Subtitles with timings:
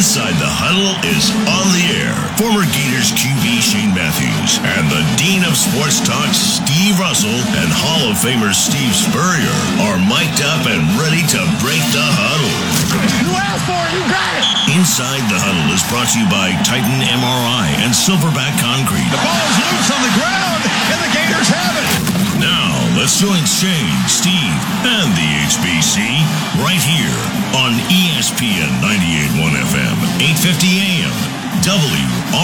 [0.00, 2.16] Inside the Huddle is on the air.
[2.40, 8.08] Former Gators QB Shane Matthews and the Dean of Sports Talk, Steve Russell, and Hall
[8.08, 9.52] of Famer Steve Spurrier
[9.84, 12.56] are mic'd up and ready to break the huddle.
[13.20, 14.48] You asked for it, you got it.
[14.72, 19.04] Inside the Huddle is brought to you by Titan MRI and Silverback Concrete.
[19.12, 20.60] The ball is loose on the ground,
[20.96, 22.19] and the Gators have it.
[23.00, 26.04] Let's join Shane, Steve, and the HBC
[26.60, 27.16] right here
[27.56, 31.08] on ESPN 98.1 FM, 850 AM,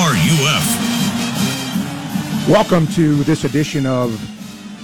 [0.00, 0.64] WRUF.
[2.48, 4.18] Welcome to this edition of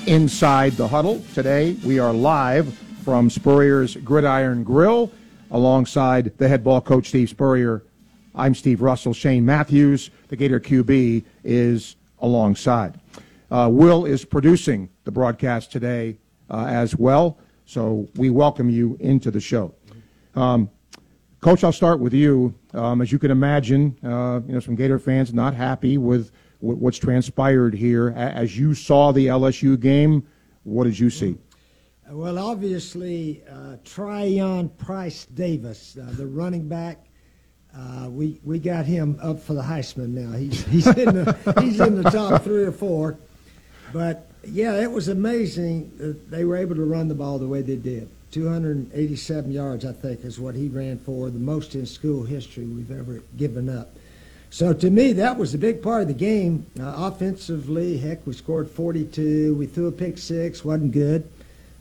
[0.06, 1.24] Inside the Huddle.
[1.32, 5.10] Today we are live from Spurrier's Gridiron Grill
[5.52, 7.82] alongside the head ball coach Steve Spurrier.
[8.34, 9.14] I'm Steve Russell.
[9.14, 13.00] Shane Matthews, the Gator QB, is alongside.
[13.52, 16.16] Uh, Will is producing the broadcast today
[16.48, 19.74] uh, as well, so we welcome you into the show.
[20.34, 20.70] Um,
[21.42, 22.54] Coach, I'll start with you.
[22.72, 26.30] Um, as you can imagine, uh, you know some Gator fans not happy with
[26.62, 28.14] w- what's transpired here.
[28.16, 30.26] As you saw the LSU game,
[30.62, 31.36] what did you see?
[32.10, 37.04] Well, obviously, uh, Tyrion Price Davis, uh, the running back,
[37.76, 40.38] uh, we we got him up for the Heisman now.
[40.38, 43.18] He's he's in the he's in the top three or four.
[43.92, 47.62] But yeah, it was amazing that they were able to run the ball the way
[47.62, 48.08] they did.
[48.32, 52.90] 287 yards, I think, is what he ran for, the most in school history we've
[52.90, 53.90] ever given up.
[54.48, 56.66] So to me, that was a big part of the game.
[56.78, 59.54] Uh, offensively, heck, we scored 42.
[59.54, 61.28] We threw a pick six, wasn't good.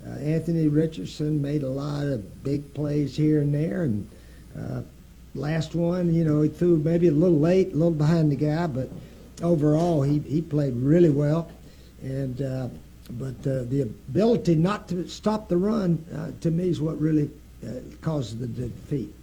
[0.05, 4.09] Uh, Anthony Richardson made a lot of big plays here and there, and
[4.57, 4.81] uh,
[5.35, 8.67] last one, you know, he threw maybe a little late, a little behind the guy,
[8.67, 8.89] but
[9.41, 11.51] overall, he, he played really well.
[12.01, 12.67] And uh,
[13.11, 17.29] but uh, the ability not to stop the run, uh, to me, is what really
[17.65, 17.71] uh,
[18.01, 19.13] caused the defeat.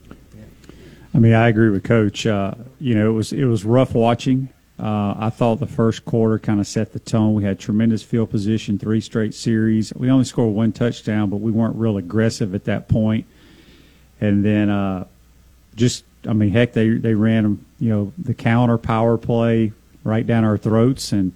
[1.14, 2.26] I mean, I agree with Coach.
[2.26, 4.50] Uh, you know, it was it was rough watching.
[4.78, 7.34] Uh, I thought the first quarter kind of set the tone.
[7.34, 9.92] We had tremendous field position, three straight series.
[9.94, 13.26] We only scored one touchdown, but we weren't real aggressive at that point.
[14.20, 15.06] And then,
[15.74, 19.72] just I mean, heck, they they ran you know the counter power play
[20.04, 21.32] right down our throats, and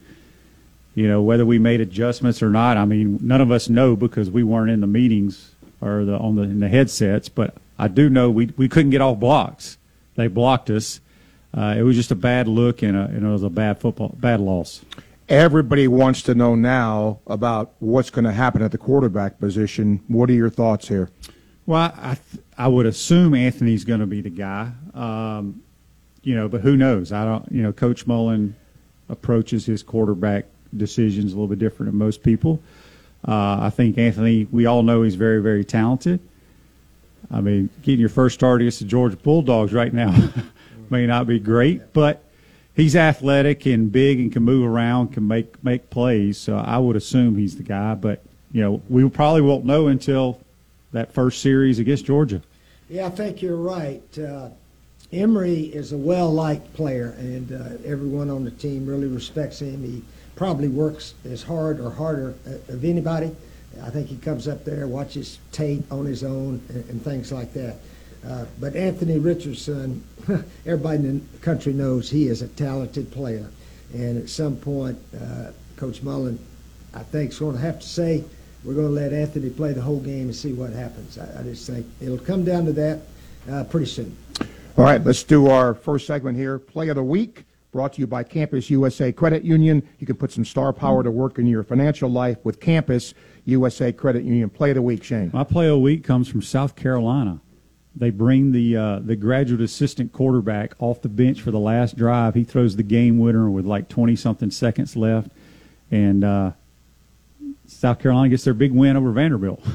[0.95, 2.77] you know whether we made adjustments or not.
[2.77, 6.37] I mean, none of us know because we weren't in the meetings or the on
[6.37, 7.29] the in the headsets.
[7.29, 9.79] But I do know we we couldn't get off blocks.
[10.17, 11.01] They blocked us.
[11.55, 14.15] Uh, it was just a bad look and, a, and it was a bad football
[14.19, 14.85] bad loss.
[15.29, 20.03] Everybody wants to know now about what's going to happen at the quarterback position.
[20.09, 21.11] What are your thoughts here?
[21.65, 24.73] Well, I th- I would assume Anthony's going to be the guy.
[24.95, 25.63] Um,
[26.23, 27.13] you know, but who knows?
[27.13, 27.51] I don't.
[27.51, 28.57] You know, Coach Mullen
[29.09, 30.47] approaches his quarterback
[30.77, 32.61] decisions a little bit different than most people.
[33.27, 34.49] Uh, I think Anthony.
[34.51, 36.21] We all know he's very very talented.
[37.31, 40.15] I mean, getting your first start against the Georgia Bulldogs right now
[40.91, 42.25] may not be great, but
[42.75, 46.39] he's athletic and big and can move around, can make make plays.
[46.39, 47.95] So I would assume he's the guy.
[47.95, 50.41] But you know, we probably won't know until
[50.93, 52.43] that first series against Georgia.
[52.89, 54.03] Yeah, I think you're right.
[54.19, 54.51] Uh,
[55.13, 59.83] Emory is a well-liked player, and uh, everyone on the team really respects him.
[59.83, 60.03] He
[60.37, 63.35] probably works as hard or harder uh, of anybody.
[63.83, 67.53] I think he comes up there, watches tape on his own, and, and things like
[67.55, 67.77] that.
[68.27, 70.05] Uh, but Anthony Richardson,
[70.67, 73.49] everybody in the country knows he is a talented player.
[73.95, 76.39] And at some point, uh, Coach Mullen,
[76.95, 78.25] I think, is going to have to say,
[78.65, 81.19] we're going to let Anthony play the whole game and see what happens.
[81.19, 83.01] I, I just think it'll come down to that
[83.51, 84.17] uh, pretty soon.
[84.79, 86.59] All right, let's do our first segment here.
[86.59, 89.83] Play of the week, brought to you by Campus USA Credit Union.
[89.99, 93.15] You can put some star power to work in your financial life with Campus
[93.47, 94.51] USA Credit Union.
[94.51, 95.31] Play of the week, Shane.
[95.33, 97.41] My play of the week comes from South Carolina.
[97.97, 102.35] They bring the uh, the graduate assistant quarterback off the bench for the last drive.
[102.35, 105.31] He throws the game winner with like twenty something seconds left,
[105.91, 106.53] and uh,
[107.67, 109.63] South Carolina gets their big win over Vanderbilt.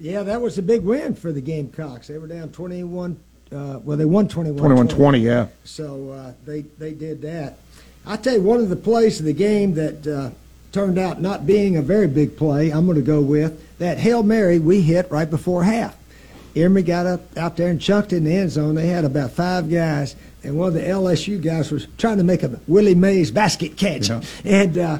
[0.00, 2.08] Yeah, that was a big win for the Gamecocks.
[2.08, 3.16] They were down 21.
[3.52, 4.58] Uh, well, they won 21.
[4.58, 5.46] 21 20, yeah.
[5.64, 7.58] So uh, they they did that.
[8.06, 10.30] I tell you, one of the plays of the game that uh,
[10.72, 14.22] turned out not being a very big play, I'm going to go with that hail
[14.22, 15.96] mary we hit right before half.
[16.56, 18.74] Emory got up out there and chunked in the end zone.
[18.76, 22.42] They had about five guys, and one of the LSU guys was trying to make
[22.42, 24.22] a Willie Mays basket catch, Yeah.
[24.44, 24.78] and.
[24.78, 24.98] Uh,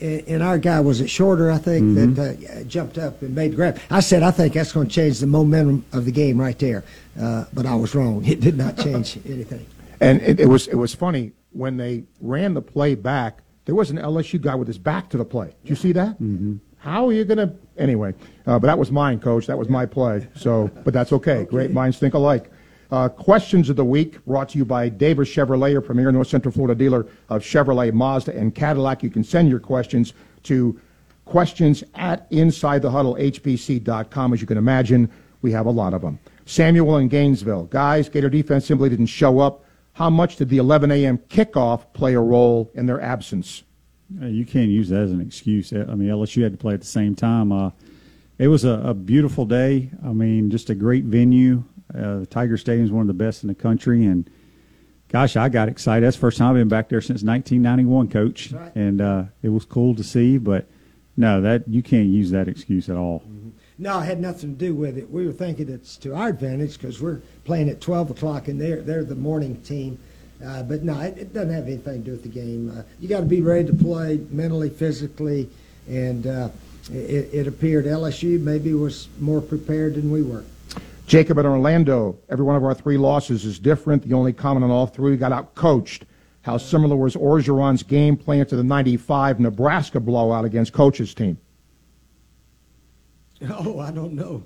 [0.00, 3.56] and our guy was it shorter, I think, that uh, jumped up and made the
[3.56, 3.80] grab.
[3.90, 6.84] I said, I think that's going to change the momentum of the game right there.
[7.18, 8.24] Uh, but I was wrong.
[8.24, 9.66] It did not change anything.
[10.00, 13.40] And it, it was it was funny when they ran the play back.
[13.64, 15.54] There was an LSU guy with his back to the play.
[15.62, 16.20] Did you see that?
[16.20, 16.56] Mm-hmm.
[16.78, 17.52] How are you going to?
[17.76, 18.14] Anyway,
[18.46, 19.46] uh, but that was mine, coach.
[19.46, 20.26] That was my play.
[20.36, 21.44] So, but that's okay.
[21.44, 22.50] Great minds think alike.
[22.90, 26.50] Uh, questions of the week brought to you by Davis Chevrolet, your premier North Central
[26.50, 29.02] Florida dealer of Chevrolet, Mazda, and Cadillac.
[29.02, 30.14] You can send your questions
[30.44, 30.80] to
[31.26, 34.32] questions at InsideTheHuddleHBC.com.
[34.32, 35.10] As you can imagine,
[35.42, 36.18] we have a lot of them.
[36.48, 37.64] Samuel in Gainesville.
[37.64, 39.64] Guys, Gator defense simply didn't show up.
[39.92, 41.18] How much did the 11 a.m.
[41.18, 43.64] kickoff play a role in their absence?
[44.18, 45.72] You can't use that as an excuse.
[45.74, 47.52] I mean, LSU had to play at the same time.
[47.52, 47.70] Uh,
[48.38, 49.90] it was a, a, beautiful day.
[50.02, 51.64] I mean, just a great venue.
[51.94, 54.30] Uh, Tiger Stadium is one of the best in the country, and
[55.08, 56.06] gosh, I got excited.
[56.06, 58.74] That's the first time I've been back there since 1991, Coach, right.
[58.74, 60.38] and uh, it was cool to see.
[60.38, 60.66] But
[61.18, 63.20] no, that you can't use that excuse at all.
[63.20, 63.48] Mm-hmm.
[63.80, 65.08] No, it had nothing to do with it.
[65.08, 68.82] We were thinking it's to our advantage because we're playing at 12 o'clock, and they're
[68.82, 69.98] they're the morning team.
[70.44, 72.72] Uh, but no, it, it, doesn't have anything to do with the game.
[72.76, 75.48] Uh, you got to be ready to play mentally, physically,
[75.88, 76.48] and uh,
[76.92, 80.44] it, it, appeared LSU maybe was more prepared than we were.
[81.08, 84.02] Jacob in Orlando, every one of our three losses is different.
[84.02, 86.04] The only common on all three, we got out coached.
[86.42, 91.36] How similar was Orgeron's game plan to the 95 Nebraska blowout against Coach's team?
[93.50, 94.42] Oh, I don't know.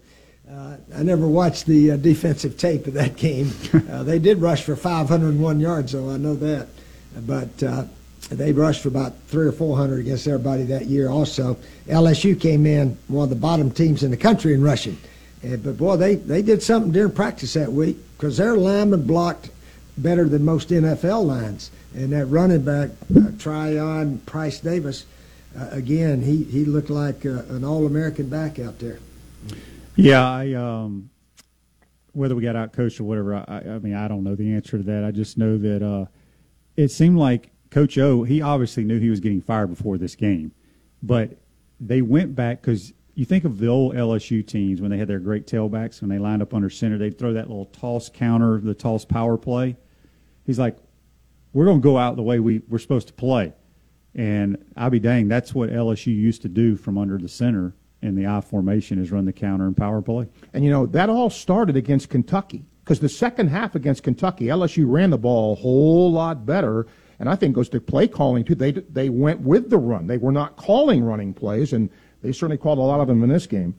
[0.50, 3.50] Uh, I never watched the uh, defensive tape of that game.
[3.90, 6.66] Uh, they did rush for 501 yards, though I know that.
[7.26, 7.84] But uh,
[8.30, 11.10] they rushed for about three or 400 against everybody that year.
[11.10, 14.96] Also, LSU came in one of the bottom teams in the country in rushing.
[15.42, 19.50] but boy, they they did something during practice that week because their linemen blocked
[19.98, 21.70] better than most NFL lines.
[21.94, 25.04] And that running back, uh, Tyrion Price Davis,
[25.58, 28.99] uh, again, he, he looked like an All American back out there.
[29.96, 31.10] Yeah, I um,
[32.12, 34.78] whether we got out coached or whatever, I, I, mean, I don't know the answer
[34.78, 35.04] to that.
[35.04, 36.06] I just know that uh,
[36.76, 40.52] it seemed like Coach O, he obviously knew he was getting fired before this game,
[41.02, 41.37] but
[41.81, 45.19] they went back because you think of the old LSU teams when they had their
[45.19, 48.75] great tailbacks when they lined up under center, they'd throw that little toss counter, the
[48.75, 49.76] toss power play.
[50.46, 50.76] He's like,
[51.52, 53.52] we're going to go out the way we, we're supposed to play.
[54.14, 58.14] And I'll be dang, that's what LSU used to do from under the center in
[58.14, 60.29] the I formation is run the counter and power play.
[60.53, 64.85] And you know that all started against Kentucky because the second half against Kentucky, LSU
[64.87, 66.87] ran the ball a whole lot better,
[67.20, 68.55] and I think goes to play calling too.
[68.55, 70.09] They they went with the run.
[70.09, 71.88] They were not calling running plays, and
[72.23, 73.75] they certainly called a lot of them in this game.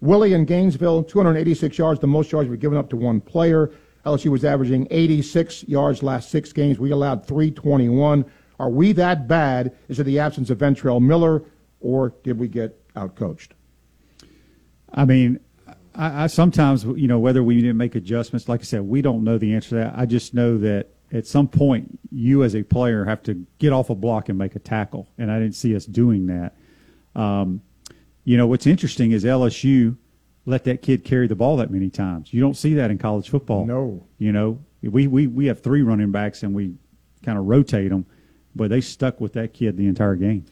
[0.00, 3.72] Willie in Gainesville, 286 yards, the most yards we've given up to one player.
[4.06, 6.78] LSU was averaging 86 yards last six games.
[6.78, 8.24] We allowed 321.
[8.58, 9.76] Are we that bad?
[9.88, 11.44] Is it the absence of Ventrell Miller,
[11.80, 13.50] or did we get outcoached?
[14.92, 15.40] I mean,
[15.94, 19.22] I, I, sometimes, you know, whether we to make adjustments, like I said, we don't
[19.22, 19.94] know the answer to that.
[19.96, 23.90] I just know that at some point, you as a player have to get off
[23.90, 26.54] a block and make a tackle, and I didn't see us doing that.
[27.14, 27.62] Um,
[28.24, 29.96] you know, what's interesting is LSU
[30.48, 32.32] let that kid carry the ball that many times.
[32.32, 33.66] You don't see that in college football.
[33.66, 34.06] No.
[34.16, 36.74] You know, we, we, we have three running backs and we
[37.22, 38.06] kind of rotate them
[38.58, 40.44] but they stuck with that kid the entire game.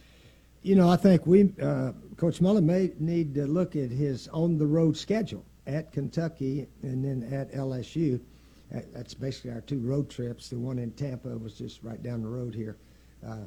[0.62, 4.56] You know, I think we, uh, Coach Mullen may need to look at his on
[4.56, 8.20] the road schedule at Kentucky and then at LSU.
[8.70, 10.48] That's basically our two road trips.
[10.48, 12.78] The one in Tampa was just right down the road here.
[13.26, 13.44] Uh,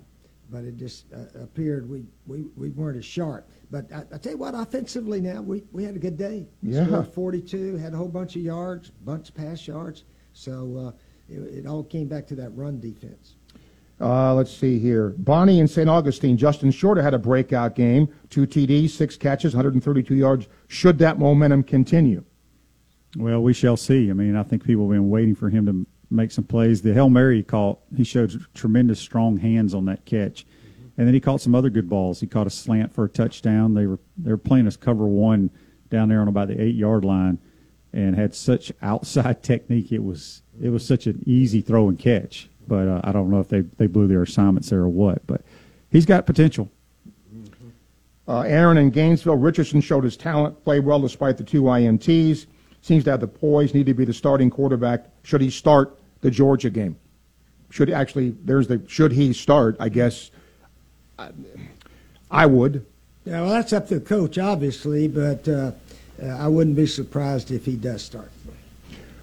[0.52, 3.50] but it just uh, appeared we, we, we weren't as sharp.
[3.70, 6.48] But I, I, tell you what, offensively now, we, we had a good day.
[6.64, 6.86] Yeah.
[6.86, 10.06] Scored 42, had a whole bunch of yards, bunch of pass yards.
[10.34, 10.92] So uh,
[11.30, 13.36] it, it all came back to that run defense.
[14.02, 15.10] Uh, let's see here.
[15.18, 15.90] Bonnie in St.
[15.90, 16.38] Augustine.
[16.38, 18.08] Justin Shorter had a breakout game.
[18.30, 20.48] Two TDs, six catches, 132 yards.
[20.68, 22.24] Should that momentum continue?
[23.18, 24.10] Well, we shall see.
[24.10, 26.82] I mean, I think people have been waiting for him to make some plays.
[26.82, 30.46] The Hail Mary he caught, he showed tremendous strong hands on that catch.
[30.98, 32.20] And then he caught some other good balls.
[32.20, 33.74] He caught a slant for a touchdown.
[33.74, 35.50] They were they were playing us cover one
[35.90, 37.40] down there on about the eight yard line,
[37.94, 39.94] and had such outside technique.
[39.94, 43.40] It was it was such an easy throw and catch but uh, I don't know
[43.42, 45.26] if they, they blew their assignments there or what.
[45.28, 45.42] But
[45.92, 46.70] he's got potential.
[48.28, 52.46] Uh, Aaron in Gainesville, Richardson showed his talent, played well despite the two INTs.
[52.82, 55.08] Seems to have the poise, need to be the starting quarterback.
[55.24, 56.96] Should he start the Georgia game?
[57.72, 59.76] Should actually, there's the should he start?
[59.80, 60.32] I guess
[61.18, 61.32] I,
[62.30, 62.86] I would.
[63.26, 65.72] Yeah, well, that's up to the coach, obviously, but uh,
[66.24, 68.32] I wouldn't be surprised if he does start.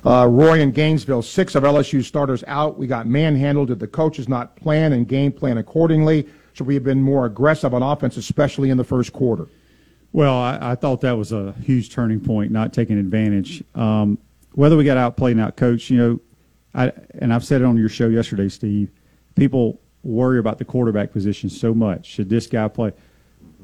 [0.06, 2.78] Uh, Roy in Gainesville, six of LSU starters out.
[2.78, 3.68] We got manhandled.
[3.68, 6.28] Did the coaches not plan and game plan accordingly?
[6.52, 9.48] Should we have been more aggressive on offense, especially in the first quarter?
[10.12, 13.64] Well, I, I thought that was a huge turning point, not taking advantage.
[13.75, 14.16] Um,
[14.52, 16.20] whether we got outplayed and outcoached, you know,
[16.72, 18.92] I, and I've said it on your show yesterday, Steve.
[19.34, 22.06] People worry about the quarterback position so much.
[22.06, 22.92] Should this guy play?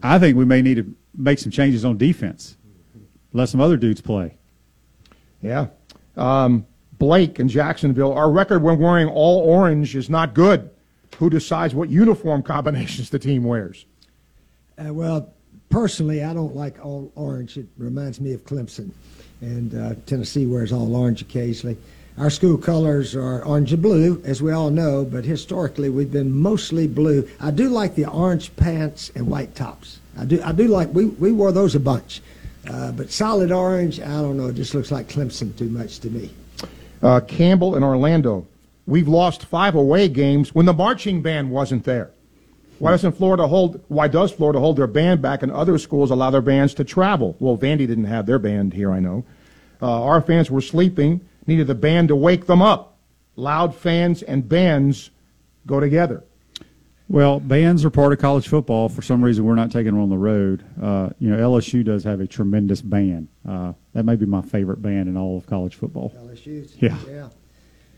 [0.02, 2.56] I think we may need to make some changes on defense.
[3.32, 4.38] Let some other dudes play.
[5.40, 5.68] Yeah,
[6.16, 6.66] um,
[6.98, 8.12] Blake in Jacksonville.
[8.12, 10.70] Our record when wearing all orange is not good.
[11.18, 13.84] Who decides what uniform combinations the team wears?
[14.78, 15.32] Uh, well,
[15.68, 17.56] personally, I don't like all orange.
[17.56, 18.90] It reminds me of Clemson,
[19.40, 21.76] and uh, Tennessee wears all orange occasionally.
[22.18, 26.30] Our school colors are orange and blue, as we all know, but historically we've been
[26.30, 27.26] mostly blue.
[27.40, 29.98] I do like the orange pants and white tops.
[30.18, 30.42] I do.
[30.42, 30.92] I do like.
[30.92, 32.20] We we wore those a bunch,
[32.68, 34.00] uh, but solid orange.
[34.00, 34.46] I don't know.
[34.46, 36.30] It just looks like Clemson too much to me.
[37.02, 38.46] Uh, Campbell in Orlando.
[38.86, 42.10] We've lost five away games when the marching band wasn't there.
[42.78, 43.80] Why doesn't Florida hold?
[43.88, 47.36] Why does Florida hold their band back, and other schools allow their bands to travel?
[47.38, 49.24] Well, Vandy didn't have their band here, I know.
[49.80, 52.96] Uh, our fans were sleeping, needed the band to wake them up.
[53.36, 55.10] Loud fans and bands
[55.64, 56.24] go together.
[57.12, 58.88] Well, bands are part of college football.
[58.88, 60.64] For some reason, we're not taking them on the road.
[60.80, 63.28] Uh, you know, LSU does have a tremendous band.
[63.46, 66.10] Uh, that may be my favorite band in all of college football.
[66.16, 66.74] LSU's.
[66.80, 66.96] Yeah.
[67.06, 67.28] Yeah.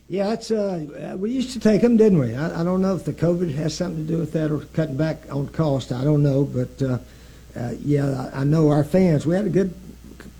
[0.08, 2.34] Yeah, it's uh, we used to take them, didn't we?
[2.34, 4.96] I, I don't know if the COVID has something to do with that or cutting
[4.96, 5.92] back on cost.
[5.92, 6.98] I don't know, but uh,
[7.56, 9.24] uh, yeah, I, I know our fans.
[9.24, 9.72] We had a good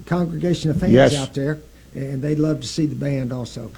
[0.05, 1.15] congregation of fans Yes.
[1.17, 1.61] out there,
[1.95, 3.71] and they'd love to see the band also.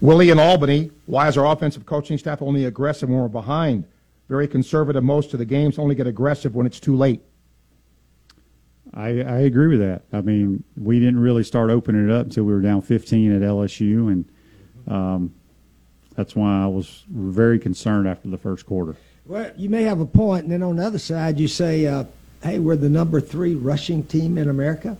[0.00, 0.90] Willie in Albany.
[1.06, 3.84] Why is our offensive coaching staff only aggressive when we're behind?
[4.28, 5.78] Very conservative most of the games.
[5.78, 7.22] Only get aggressive when it's too late.
[8.94, 10.02] I, I agree with that.
[10.12, 13.42] I mean, we didn't really start opening it up until we were down 15 at
[13.42, 14.24] LSU, and
[14.88, 15.34] um,
[16.14, 18.96] that's why I was very concerned after the first quarter.
[19.26, 22.04] Well, you may have a point, and then on the other side, you say, uh,
[22.42, 24.96] "Hey, we're the number three rushing team in America.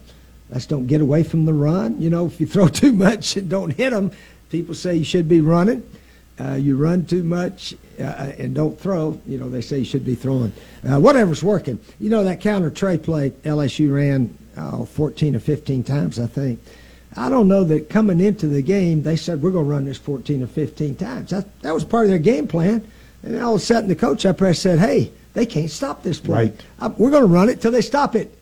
[0.51, 2.01] Let's don't get away from the run.
[2.01, 4.11] You know, if you throw too much and don't hit them,
[4.51, 5.89] people say you should be running.
[6.39, 9.19] Uh, you run too much uh, and don't throw.
[9.27, 10.53] You know, they say you should be throwing.
[10.87, 11.79] Uh, whatever's working.
[11.99, 16.61] You know that counter tray play LSU ran uh, 14 or 15 times, I think.
[17.17, 19.97] I don't know that coming into the game they said we're going to run this
[19.97, 21.31] 14 or 15 times.
[21.31, 22.87] That that was part of their game plan.
[23.23, 26.21] And all of a sudden, the coach up there said, "Hey, they can't stop this
[26.21, 26.35] play.
[26.35, 26.61] Right.
[26.79, 28.37] Uh, we're going to run it till they stop it."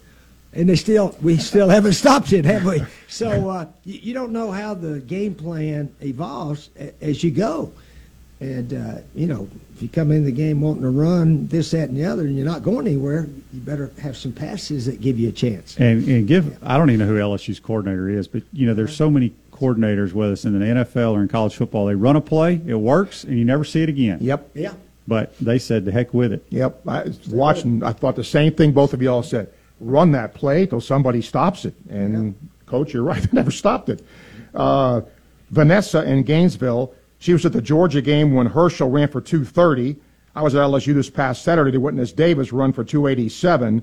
[0.53, 2.83] And they still, we still haven't stopped it, have we?
[3.09, 7.73] So uh, you, you don't know how the game plan evolves a, as you go.
[8.41, 11.89] And uh, you know, if you come in the game wanting to run this, that,
[11.89, 15.19] and the other, and you're not going anywhere, you better have some passes that give
[15.19, 15.77] you a chance.
[15.79, 18.95] And, and give I don't even know who LSU's coordinator is, but you know, there's
[18.95, 22.21] so many coordinators, whether it's in the NFL or in college football, they run a
[22.21, 24.19] play, it works, and you never see it again.
[24.21, 24.51] Yep.
[24.55, 24.75] Yeah.
[25.07, 26.45] But they said the heck with it.
[26.51, 26.89] Yep.
[26.89, 27.83] I was watching.
[27.83, 29.53] I thought the same thing both of you all said.
[29.81, 31.75] Run that play till somebody stops it.
[31.91, 32.35] And
[32.67, 33.23] coach, you're right.
[33.31, 34.05] They never stopped it.
[34.55, 35.03] Uh,
[35.51, 36.95] Vanessa in Gainesville.
[37.25, 39.97] She was at the Georgia game when Herschel ran for 230.
[40.35, 43.83] I was at LSU this past Saturday to witness Davis run for 287.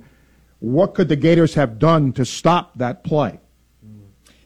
[0.60, 3.40] What could the Gators have done to stop that play?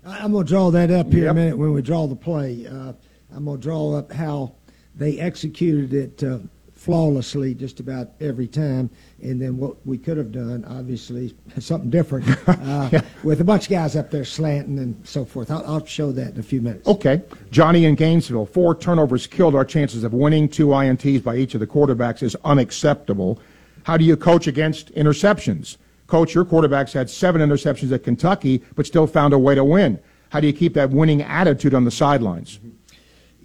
[0.06, 1.32] I'm going to draw that up here Yep.
[1.32, 2.66] a minute when we draw the play.
[2.68, 2.94] Uh,
[3.36, 4.56] I'm going to draw up how
[4.96, 6.40] they executed it uh,
[6.76, 8.90] flawlessly just about every time,
[9.22, 13.70] and then what we could have done, obviously, something different uh, with a bunch of
[13.70, 15.50] guys up there slanting and so forth.
[15.50, 16.88] I'll, I'll show that in a few minutes.
[16.88, 17.22] Okay.
[17.50, 18.46] Johnny in Gainesville.
[18.46, 20.48] Four turnovers killed our chances of winning.
[20.50, 23.40] Two INTs by each of the quarterbacks is unacceptable.
[23.84, 25.78] How do you coach against interceptions?
[26.08, 30.00] Coach, your quarterbacks had seven interceptions at Kentucky, but still found a way to win.
[30.30, 32.60] How do you keep that winning attitude on the sidelines?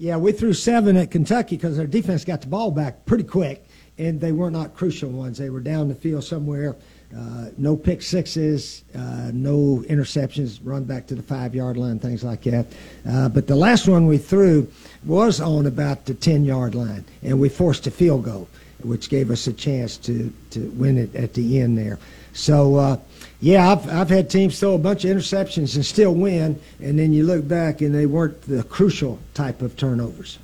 [0.00, 3.66] Yeah, we threw seven at Kentucky because their defense got the ball back pretty quick,
[3.98, 5.36] and they were not crucial ones.
[5.36, 6.74] They were down the field somewhere.
[7.14, 12.24] Uh, no pick sixes, uh, no interceptions, run back to the five yard line, things
[12.24, 12.64] like that.
[13.06, 14.66] Uh, but the last one we threw
[15.04, 18.48] was on about the 10 yard line, and we forced a field goal,
[18.82, 21.98] which gave us a chance to, to win it at the end there.
[22.32, 22.96] So, uh,
[23.40, 27.12] yeah, I've, I've had teams throw a bunch of interceptions and still win, and then
[27.12, 30.38] you look back and they weren't the crucial type of turnovers.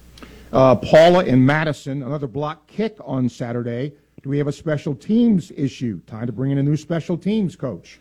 [0.53, 3.93] Uh, Paula in Madison, another block kick on Saturday.
[4.23, 6.01] Do we have a special teams issue?
[6.07, 8.01] Time to bring in a new special teams coach.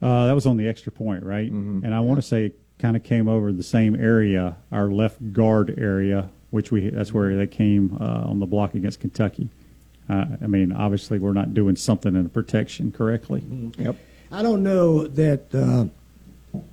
[0.00, 1.50] Uh, that was on the extra point, right?
[1.50, 5.32] And I want to say it kind of came over the same area, our left
[5.32, 9.50] guard area, which we that's where they came uh, on the block against Kentucky.
[10.08, 13.42] Uh, I mean, obviously, we're not doing something in the protection correctly.
[13.78, 13.96] Yep.
[14.30, 15.86] I don't know that uh,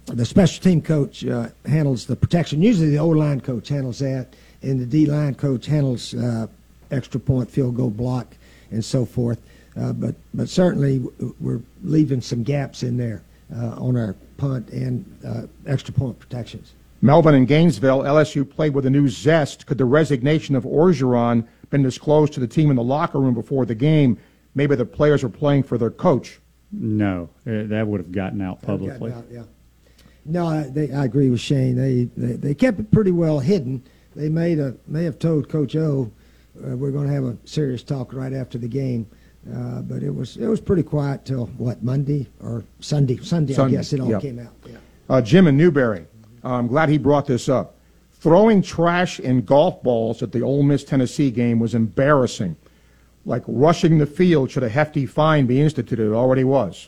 [0.05, 2.61] the special team coach uh, handles the protection.
[2.61, 6.47] Usually, the O line coach handles that, and the D line coach handles uh,
[6.91, 8.35] extra point, field goal block,
[8.71, 9.39] and so forth.
[9.79, 10.99] Uh, but but certainly,
[11.39, 13.23] we're leaving some gaps in there
[13.55, 16.73] uh, on our punt and uh, extra point protections.
[17.01, 19.65] Melvin and Gainesville, LSU played with a new zest.
[19.65, 23.65] Could the resignation of Orgeron been disclosed to the team in the locker room before
[23.65, 24.17] the game?
[24.55, 26.39] Maybe the players were playing for their coach.
[26.71, 29.09] No, uh, that would have gotten out publicly.
[29.09, 29.43] Yeah, yeah.
[30.25, 31.75] No, I, they, I agree with Shane.
[31.75, 33.83] They, they they kept it pretty well hidden.
[34.15, 36.11] They made a may have told Coach O
[36.63, 39.07] uh, we're going to have a serious talk right after the game.
[39.53, 43.75] Uh, but it was it was pretty quiet till what Monday or Sunday Sunday, Sunday,
[43.75, 44.21] I guess it all yep.
[44.21, 44.53] came out.
[44.65, 44.77] Yeah.
[45.09, 46.05] Uh, Jim and Newberry,
[46.43, 47.77] I'm glad he brought this up.
[48.23, 52.55] Throwing trash and golf balls at the Ole Miss Tennessee game was embarrassing.
[53.25, 56.07] Like rushing the field should a hefty fine be instituted.
[56.07, 56.87] It already was.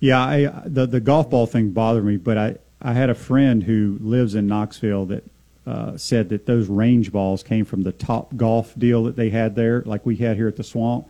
[0.00, 3.62] Yeah, I, the the golf ball thing bothered me, but I I had a friend
[3.62, 5.24] who lives in Knoxville that
[5.64, 9.54] uh, said that those range balls came from the top golf deal that they had
[9.54, 11.06] there, like we had here at the Swamp.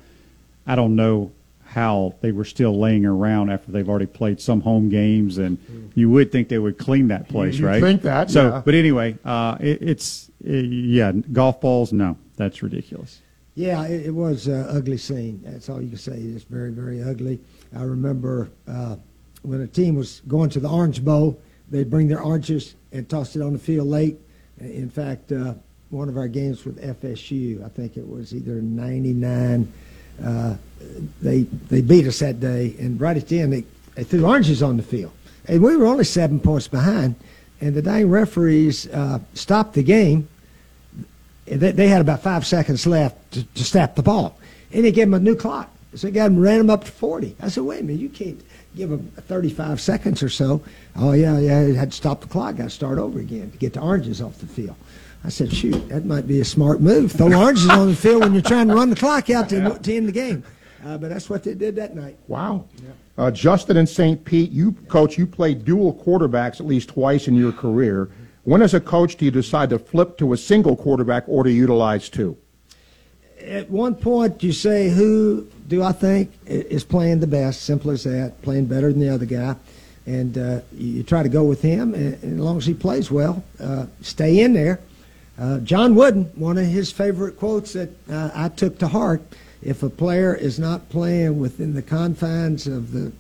[0.66, 1.32] I don't know
[1.74, 5.58] how they were still laying around after they've already played some home games, and
[5.96, 7.82] you would think they would clean that place, You'd right?
[7.82, 8.62] think that, So, yeah.
[8.64, 11.92] but anyway, uh, it, it's uh, yeah, golf balls.
[11.92, 13.20] No, that's ridiculous.
[13.56, 15.40] Yeah, it, it was an ugly scene.
[15.44, 16.12] That's all you can say.
[16.12, 17.40] It's very, very ugly.
[17.76, 18.96] I remember uh,
[19.42, 21.40] when a team was going to the Orange Bowl,
[21.70, 24.16] they'd bring their oranges and toss it on the field late.
[24.60, 25.54] In fact, uh,
[25.90, 29.72] one of our games with FSU, I think it was either 99,
[30.22, 30.56] uh,
[31.22, 32.74] they, they beat us that day.
[32.78, 35.12] And right at the end, they, they threw oranges on the field.
[35.46, 37.16] And we were only seven points behind.
[37.60, 40.28] And the dang referees uh, stopped the game
[41.46, 44.38] they, they had about five seconds left to, to snap the ball.
[44.72, 45.70] And they gave them a new clock.
[45.94, 47.36] So they got them, ran them up to 40.
[47.40, 48.40] I said, wait a minute, you can't
[48.74, 50.62] give them 35 seconds or so.
[50.96, 52.56] Oh, yeah, yeah, it had to stop the clock.
[52.56, 54.76] Got to start over again to get the oranges off the field.
[55.24, 57.10] I said, shoot, that might be a smart move.
[57.12, 59.94] Throw oranges on the field when you're trying to run the clock out to, to
[59.94, 60.44] end the game.
[60.84, 62.18] Uh, but that's what they did that night.
[62.28, 62.66] Wow.
[63.16, 64.22] Uh, Justin and St.
[64.22, 68.10] Pete, you coach, you played dual quarterbacks at least twice in your career.
[68.42, 71.50] When, as a coach, do you decide to flip to a single quarterback or to
[71.50, 72.36] utilize two?
[73.40, 77.62] At one point, you say, who do I think is playing the best?
[77.62, 79.56] Simple as that, playing better than the other guy.
[80.04, 83.10] And uh, you try to go with him, and, and as long as he plays
[83.10, 84.80] well, uh, stay in there.
[85.38, 89.22] Uh, John Wooden, one of his favorite quotes that uh, I took to heart
[89.62, 93.10] if a player is not playing within the confines of the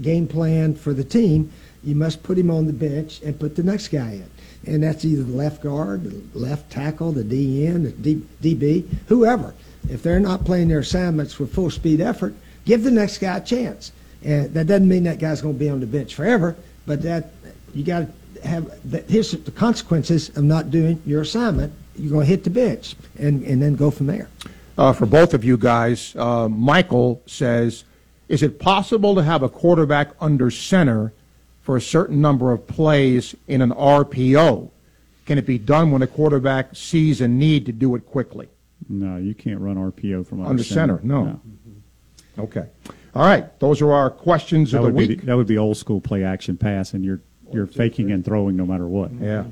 [0.00, 1.52] game plan for the team,
[1.82, 4.30] you must put him on the bench and put the next guy in.
[4.66, 9.54] And that's either the left guard, the left tackle, the DN, the DB, whoever.
[9.88, 13.40] If they're not playing their assignments with full speed effort, give the next guy a
[13.40, 13.92] chance.
[14.24, 17.30] And that doesn't mean that guy's going to be on the bench forever, but that
[17.74, 18.12] you got to
[18.44, 19.08] have that.
[19.08, 21.72] Here's the consequences of not doing your assignment.
[21.96, 24.28] You're going to hit the bench and, and then go from there.
[24.76, 27.84] Uh, for both of you guys, uh, Michael says,
[28.28, 31.12] is it possible to have a quarterback under center
[31.62, 34.70] for a certain number of plays in an RPO?
[35.26, 38.48] Can it be done when a quarterback sees a need to do it quickly?
[38.88, 41.40] No, you can't run RPO from under, Under center, no.
[42.38, 42.66] Okay.
[43.14, 43.58] All right.
[43.58, 45.22] Those are our questions That of the would be week.
[45.24, 47.20] that would be old school play action pass, and you're
[47.52, 49.12] you're faking and throwing no matter what.
[49.20, 49.44] Yeah.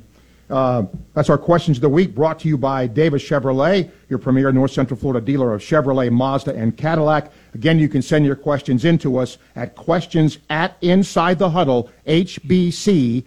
[0.48, 4.52] Uh, that's our questions of the week brought to you by Davis Chevrolet, your premier
[4.52, 7.32] North Central Florida dealer of Chevrolet, Mazda, and Cadillac.
[7.54, 11.90] Again, you can send your questions in to us at questions at inside the huddle,
[12.06, 13.22] hbc.com.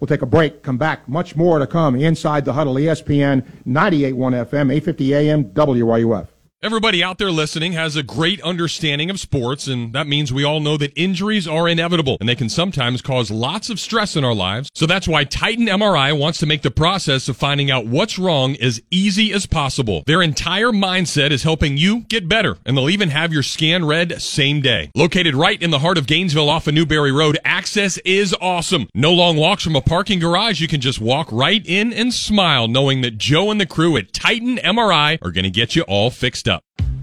[0.00, 1.08] We'll take a break, come back.
[1.08, 6.28] Much more to come inside the huddle, ESPN 98.1 FM, 850 AM, WRUF.
[6.64, 10.60] Everybody out there listening has a great understanding of sports, and that means we all
[10.60, 14.32] know that injuries are inevitable and they can sometimes cause lots of stress in our
[14.32, 14.70] lives.
[14.74, 18.56] So that's why Titan MRI wants to make the process of finding out what's wrong
[18.62, 20.04] as easy as possible.
[20.06, 24.22] Their entire mindset is helping you get better, and they'll even have your scan read
[24.22, 24.90] same day.
[24.94, 28.88] Located right in the heart of Gainesville off of Newberry Road, access is awesome.
[28.94, 30.62] No long walks from a parking garage.
[30.62, 34.14] You can just walk right in and smile knowing that Joe and the crew at
[34.14, 36.53] Titan MRI are going to get you all fixed up.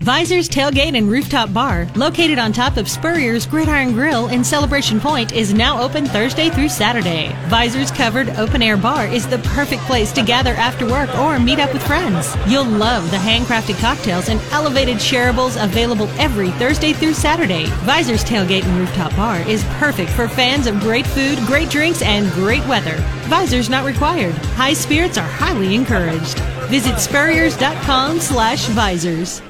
[0.02, 5.32] Visor's Tailgate and Rooftop Bar, located on top of Spurrier's Gridiron Grill in Celebration Point,
[5.32, 7.36] is now open Thursday through Saturday.
[7.50, 11.60] Visor's covered open air bar is the perfect place to gather after work or meet
[11.60, 12.36] up with friends.
[12.48, 17.66] You'll love the handcrafted cocktails and elevated shareables available every Thursday through Saturday.
[17.82, 22.32] Visor's Tailgate and Rooftop Bar is perfect for fans of great food, great drinks, and
[22.32, 22.98] great weather.
[23.30, 24.34] Visors not required.
[24.56, 26.40] High spirits are highly encouraged.
[26.72, 29.44] Visit spurriers.com slash visors.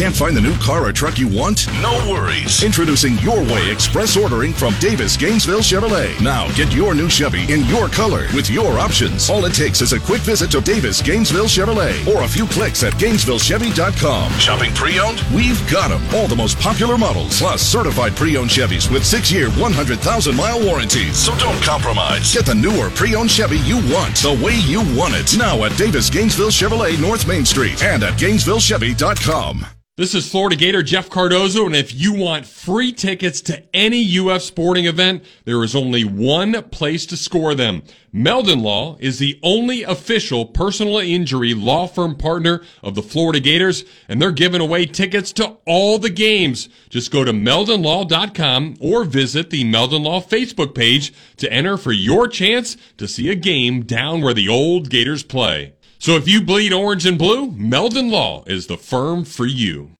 [0.00, 1.66] Can't find the new car or truck you want?
[1.82, 2.64] No worries.
[2.64, 6.18] Introducing Your Way Express Ordering from Davis Gainesville Chevrolet.
[6.22, 9.28] Now get your new Chevy in your color with your options.
[9.28, 12.82] All it takes is a quick visit to Davis Gainesville Chevrolet or a few clicks
[12.82, 14.32] at GainesvilleChevy.com.
[14.38, 15.22] Shopping pre-owned?
[15.34, 16.02] We've got them.
[16.14, 21.18] All the most popular models, plus certified pre-owned Chevys with six-year, 100,000-mile warranties.
[21.18, 22.32] So don't compromise.
[22.32, 25.36] Get the newer pre-owned Chevy you want, the way you want it.
[25.36, 29.66] Now at Davis Gainesville Chevrolet North Main Street and at GainesvilleChevy.com.
[30.00, 34.40] This is Florida Gator Jeff Cardozo, and if you want free tickets to any UF
[34.40, 37.82] sporting event, there is only one place to score them.
[38.10, 43.84] Meldon Law is the only official personal injury law firm partner of the Florida Gators,
[44.08, 46.70] and they're giving away tickets to all the games.
[46.88, 52.26] Just go to meldonlaw.com or visit the Meldon Law Facebook page to enter for your
[52.26, 55.74] chance to see a game down where the old Gators play.
[56.00, 59.90] So if you bleed orange and blue, Meldon Law is the firm for you.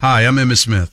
[0.00, 0.92] Hi, I'm Emmitt Smith,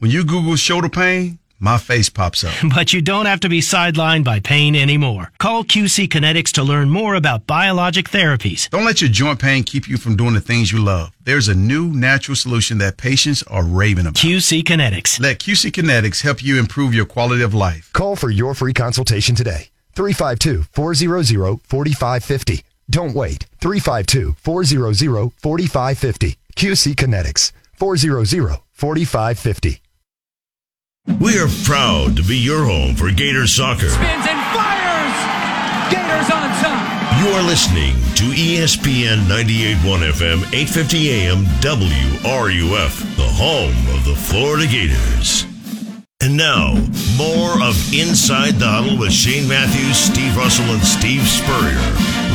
[0.01, 2.55] When you Google shoulder pain, my face pops up.
[2.75, 5.31] But you don't have to be sidelined by pain anymore.
[5.37, 8.67] Call QC Kinetics to learn more about biologic therapies.
[8.71, 11.11] Don't let your joint pain keep you from doing the things you love.
[11.23, 14.15] There's a new natural solution that patients are raving about.
[14.15, 15.19] QC Kinetics.
[15.19, 17.93] Let QC Kinetics help you improve your quality of life.
[17.93, 19.69] Call for your free consultation today.
[19.93, 22.63] 352 400 4550.
[22.89, 23.45] Don't wait.
[23.59, 26.37] 352 400 4550.
[26.55, 27.51] QC Kinetics.
[27.73, 29.80] 400 4550.
[31.19, 33.89] We are proud to be your home for Gator soccer.
[33.89, 35.91] Spins and fires!
[35.91, 37.21] Gators on top!
[37.21, 44.67] You are listening to ESPN 98.1 FM, 850 AM, WRUF, the home of the Florida
[44.67, 45.50] Gators.
[46.21, 46.77] And now,
[47.17, 51.81] more of Inside the Huddle with Shane Matthews, Steve Russell, and Steve Spurrier.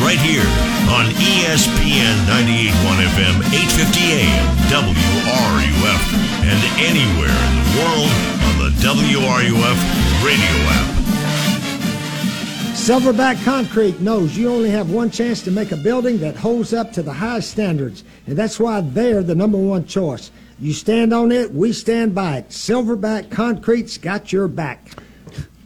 [0.02, 0.42] Right here
[0.90, 6.02] on ESPN 98.1 FM, 850 AM, WRUF,
[6.42, 8.10] and anywhere in the world
[8.50, 9.78] on the WRUF
[10.26, 10.96] radio app.
[12.74, 16.92] Silverback Concrete knows you only have one chance to make a building that holds up
[16.92, 20.32] to the highest standards, and that's why they're the number one choice.
[20.58, 22.48] You stand on it, we stand by it.
[22.48, 24.88] Silverback Concrete's got your back.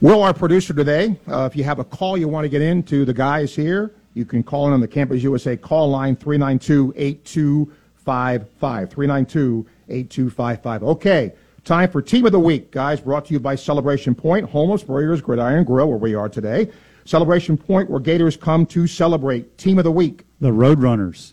[0.01, 3.05] Will, our producer today, uh, if you have a call you want to get into
[3.05, 8.89] the guys here, you can call in on the Campus USA call line 392 8255.
[8.89, 10.83] 392 8255.
[10.83, 14.71] Okay, time for Team of the Week, guys, brought to you by Celebration Point, home
[14.71, 16.69] of Spurrier's Gridiron Grill, where we are today.
[17.05, 19.57] Celebration Point, where Gators come to celebrate.
[19.57, 20.25] Team of the Week.
[20.41, 21.31] The Roadrunners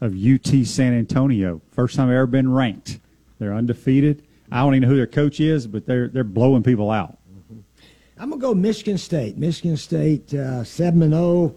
[0.00, 1.60] of UT San Antonio.
[1.70, 3.00] First time I've ever been ranked.
[3.38, 4.22] They're undefeated.
[4.50, 7.18] I don't even know who their coach is, but they're they're blowing people out.
[8.18, 9.36] I'm gonna go Michigan State.
[9.36, 11.54] Michigan State uh, seven and zero.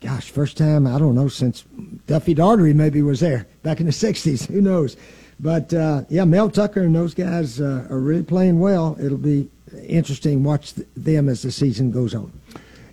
[0.00, 1.64] Gosh, first time I don't know since
[2.06, 4.46] Duffy Daugherty maybe was there back in the '60s.
[4.46, 4.96] Who knows?
[5.38, 8.96] But uh, yeah, Mel Tucker and those guys uh, are really playing well.
[9.00, 9.50] It'll be
[9.86, 12.32] interesting to watch th- them as the season goes on.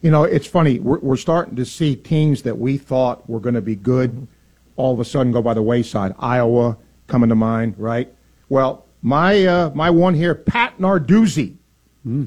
[0.02, 0.80] You know, it's funny.
[0.80, 4.28] We're, we're starting to see teams that we thought were going to be good
[4.80, 6.16] all of a sudden go by the wayside.
[6.18, 8.12] Iowa coming to mind, right?
[8.48, 11.58] Well, my uh, my one here, Pat Narduzzi,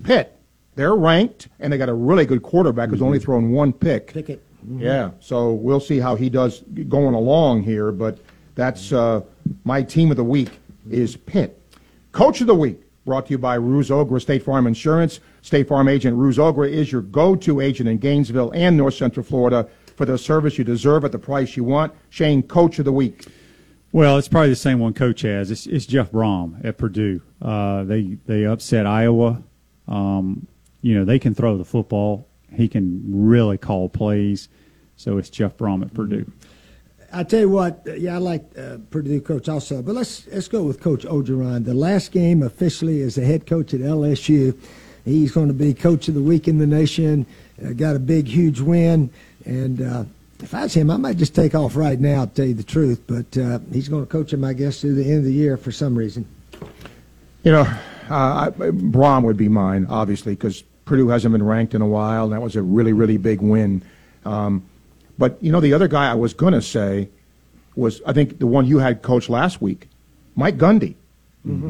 [0.04, 0.38] Pitt.
[0.74, 4.12] They're ranked, and they got a really good quarterback who's only thrown one pick.
[4.12, 4.42] Pickett.
[4.76, 7.90] Yeah, so we'll see how he does going along here.
[7.90, 8.18] But
[8.54, 9.22] that's uh,
[9.64, 10.50] my team of the week
[10.90, 11.58] is Pitt.
[12.12, 15.20] Coach of the week brought to you by Ruse Ogra State Farm Insurance.
[15.40, 19.68] State Farm agent Ruse Ogra is your go-to agent in Gainesville and North Central Florida
[19.96, 21.92] for the service you deserve at the price you want.
[22.10, 23.26] Shane, Coach of the week.
[23.92, 25.50] Well, it's probably the same one Coach has.
[25.50, 27.20] It's, it's Jeff Brohm at Purdue.
[27.40, 29.42] Uh, they they upset Iowa.
[29.86, 30.46] Um,
[30.80, 32.26] you know they can throw the football.
[32.54, 34.48] He can really call plays.
[34.96, 36.30] So it's Jeff Brohm at Purdue.
[37.12, 40.48] I tell you what, uh, yeah, I like uh, Purdue coach also, but let's let's
[40.48, 41.64] go with Coach Orgeron.
[41.64, 44.58] The last game officially as the head coach at LSU.
[45.04, 47.26] He's going to be coach of the week in the nation.
[47.62, 49.10] Uh, got a big, huge win,
[49.44, 50.04] and uh,
[50.40, 52.24] if I was him, I might just take off right now.
[52.24, 54.94] To tell you the truth, but uh, he's going to coach him, I guess, through
[54.94, 56.26] the end of the year for some reason.
[57.44, 57.74] You know, uh,
[58.10, 62.32] I, Brohm would be mine, obviously, because Purdue hasn't been ranked in a while, and
[62.32, 63.82] that was a really, really big win.
[64.24, 64.64] Um,
[65.18, 67.08] but, you know, the other guy I was going to say
[67.76, 69.88] was, I think, the one you had coach last week,
[70.36, 70.94] Mike Gundy.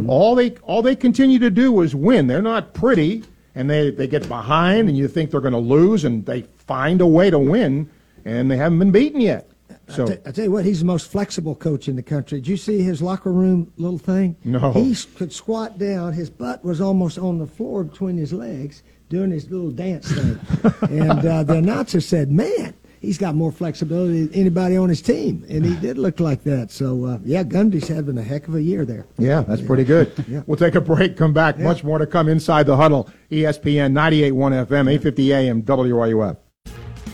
[0.07, 2.27] All they all they continue to do is win.
[2.27, 6.05] They're not pretty, and they, they get behind, and you think they're going to lose,
[6.05, 7.91] and they find a way to win,
[8.25, 9.49] and they haven't been beaten yet.
[9.89, 12.39] So I, t- I tell you what, he's the most flexible coach in the country.
[12.41, 14.37] Did you see his locker room little thing?
[14.45, 14.73] No.
[14.73, 16.13] He could squat down.
[16.13, 20.41] His butt was almost on the floor between his legs doing his little dance thing.
[20.91, 25.45] and uh, the announcer said, man, he's got more flexibility than anybody on his team,
[25.51, 26.71] and he did look like that.
[26.71, 29.05] So uh, yeah, Gundy's having a heck of a year there.
[29.19, 30.11] Yeah, that's pretty good.
[30.33, 30.43] Yeah.
[30.47, 31.59] We'll take a break, come back.
[31.59, 33.11] Much more to come inside the huddle.
[33.31, 34.33] ESPN 98.1
[34.67, 36.37] FM, 850 AM, WRUF.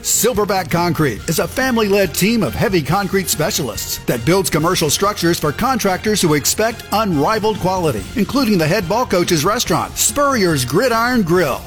[0.03, 5.41] Silverback Concrete is a family led team of heavy concrete specialists that builds commercial structures
[5.41, 11.61] for contractors who expect unrivaled quality, including the head ball coach's restaurant, Spurrier's Gridiron Grill.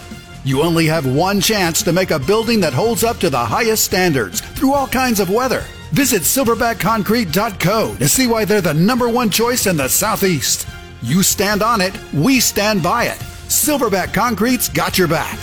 [0.43, 3.83] You only have one chance to make a building that holds up to the highest
[3.83, 5.63] standards through all kinds of weather.
[5.91, 10.67] Visit silverbackconcrete.co to see why they're the number one choice in the Southeast.
[11.03, 13.17] You stand on it, we stand by it.
[13.47, 15.37] Silverback Concrete's got your back.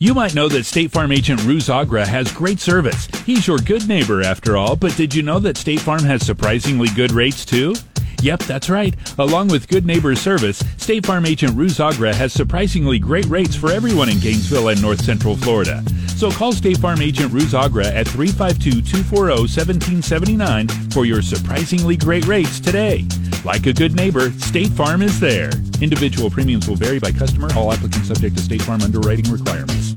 [0.00, 3.08] You might know that State Farm agent Ruz Agra has great service.
[3.26, 6.88] He's your good neighbor after all, but did you know that State Farm has surprisingly
[6.94, 7.74] good rates too?
[8.20, 8.96] Yep, that's right.
[9.18, 13.70] Along with good neighbor service, State Farm agent Ruz Agra has surprisingly great rates for
[13.70, 15.84] everyone in Gainesville and North Central Florida.
[16.16, 23.06] So call State Farm agent Ruz Agra at 352-240-1779 for your surprisingly great rates today.
[23.44, 25.50] Like a good neighbor, State Farm is there.
[25.80, 27.48] Individual premiums will vary by customer.
[27.54, 29.96] All applicants subject to State Farm underwriting requirements.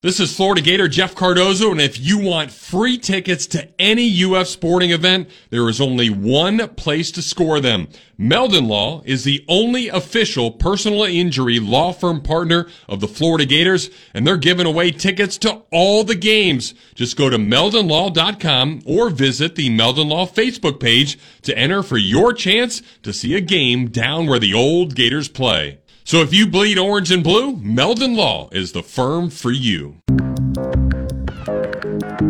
[0.00, 4.46] This is Florida Gator Jeff Cardozo, and if you want free tickets to any UF
[4.46, 7.88] sporting event, there is only one place to score them.
[8.16, 13.90] Meldon Law is the only official personal injury law firm partner of the Florida Gators,
[14.14, 16.74] and they're giving away tickets to all the games.
[16.94, 22.32] Just go to meldonlaw.com or visit the Meldon Law Facebook page to enter for your
[22.32, 25.80] chance to see a game down where the old Gators play.
[26.08, 30.00] So if you bleed orange and blue, Meldon Law is the firm for you.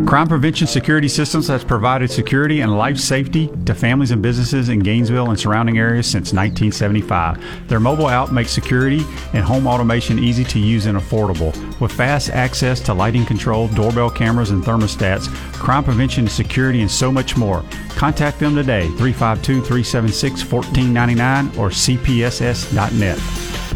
[0.05, 4.79] Crime Prevention Security Systems has provided security and life safety to families and businesses in
[4.79, 7.69] Gainesville and surrounding areas since 1975.
[7.69, 11.55] Their mobile app makes security and home automation easy to use and affordable.
[11.79, 17.13] With fast access to lighting control, doorbell cameras, and thermostats, crime prevention, security, and so
[17.13, 17.63] much more.
[17.91, 23.68] Contact them today, 352 376 1499 or cpss.net.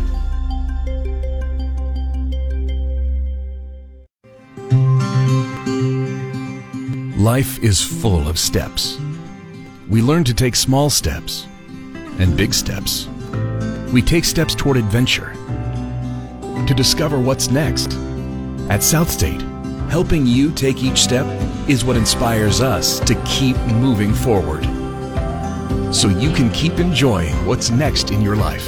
[7.24, 9.00] Life is full of steps.
[9.88, 11.48] We learn to take small steps
[12.20, 13.08] and big steps.
[13.94, 15.34] We take steps toward adventure
[16.42, 17.94] to discover what's next.
[18.70, 19.40] At South State,
[19.90, 21.26] helping you take each step
[21.70, 24.66] is what inspires us to keep moving forward.
[25.96, 28.68] So you can keep enjoying what's next in your life.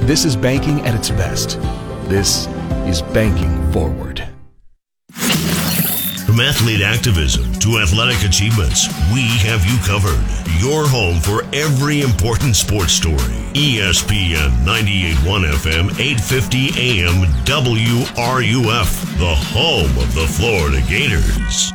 [0.00, 1.60] This is banking at its best.
[2.08, 2.48] This
[2.88, 4.17] is banking forward.
[6.38, 10.22] From athlete activism to athletic achievements, we have you covered.
[10.62, 13.34] Your home for every important sports story.
[13.58, 21.72] ESPN 98.1 FM, 850 AM, WRUF, the home of the Florida Gators.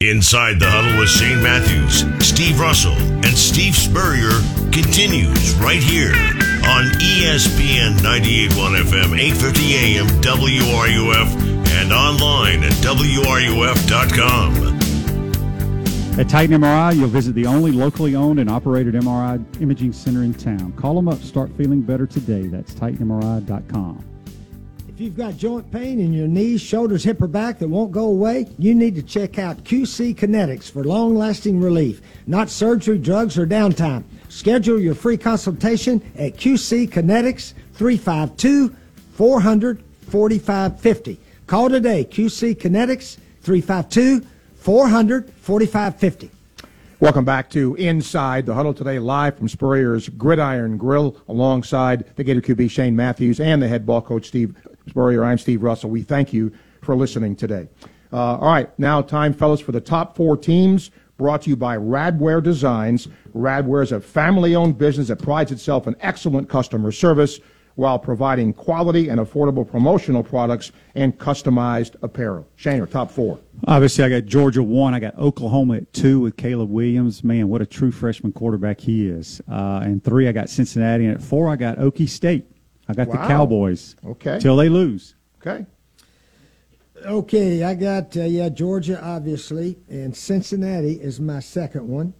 [0.00, 4.40] Inside the Huddle with Shane Matthews, Steve Russell, and Steve Spurrier
[4.72, 6.14] continues right here
[6.64, 14.76] on ESPN 98.1 FM, 850 AM, WRUF, and online at WRUF.com.
[16.18, 20.32] At Titan MRI, you'll visit the only locally owned and operated MRI imaging center in
[20.32, 20.72] town.
[20.72, 21.18] Call them up.
[21.18, 22.46] Start feeling better today.
[22.46, 24.02] That's TitanMRI.com.
[24.88, 28.06] If you've got joint pain in your knees, shoulders, hip, or back that won't go
[28.06, 33.36] away, you need to check out QC Kinetics for long lasting relief, not surgery, drugs,
[33.36, 34.02] or downtime.
[34.30, 38.74] Schedule your free consultation at QC Kinetics 352
[39.12, 41.20] 400 4550.
[41.46, 46.28] Call today, QC Kinetics 352 400 4550.
[46.98, 52.40] Welcome back to Inside the Huddle today, live from Spurrier's Gridiron Grill, alongside the Gator
[52.40, 54.56] QB Shane Matthews and the head ball coach Steve
[54.88, 55.22] Spurrier.
[55.22, 55.88] I'm Steve Russell.
[55.88, 56.50] We thank you
[56.82, 57.68] for listening today.
[58.12, 60.90] Uh, all right, now time, fellas, for the top four teams.
[61.16, 63.06] Brought to you by Radware Designs.
[63.36, 67.38] Radware is a family-owned business that prides itself on excellent customer service
[67.76, 72.46] while providing quality and affordable promotional products and customized apparel.
[72.56, 73.38] Shane, our top four.
[73.66, 74.94] Obviously, I got Georgia one.
[74.94, 77.22] I got Oklahoma at two with Caleb Williams.
[77.22, 79.40] Man, what a true freshman quarterback he is.
[79.48, 81.04] Uh, and three, I got Cincinnati.
[81.04, 82.46] And at four, I got Okie State.
[82.88, 83.96] I got the Cowboys.
[84.04, 84.38] Okay.
[84.40, 85.14] Till they lose.
[85.40, 85.66] Okay.
[87.04, 92.14] Okay, I got uh, yeah Georgia obviously, and Cincinnati is my second one,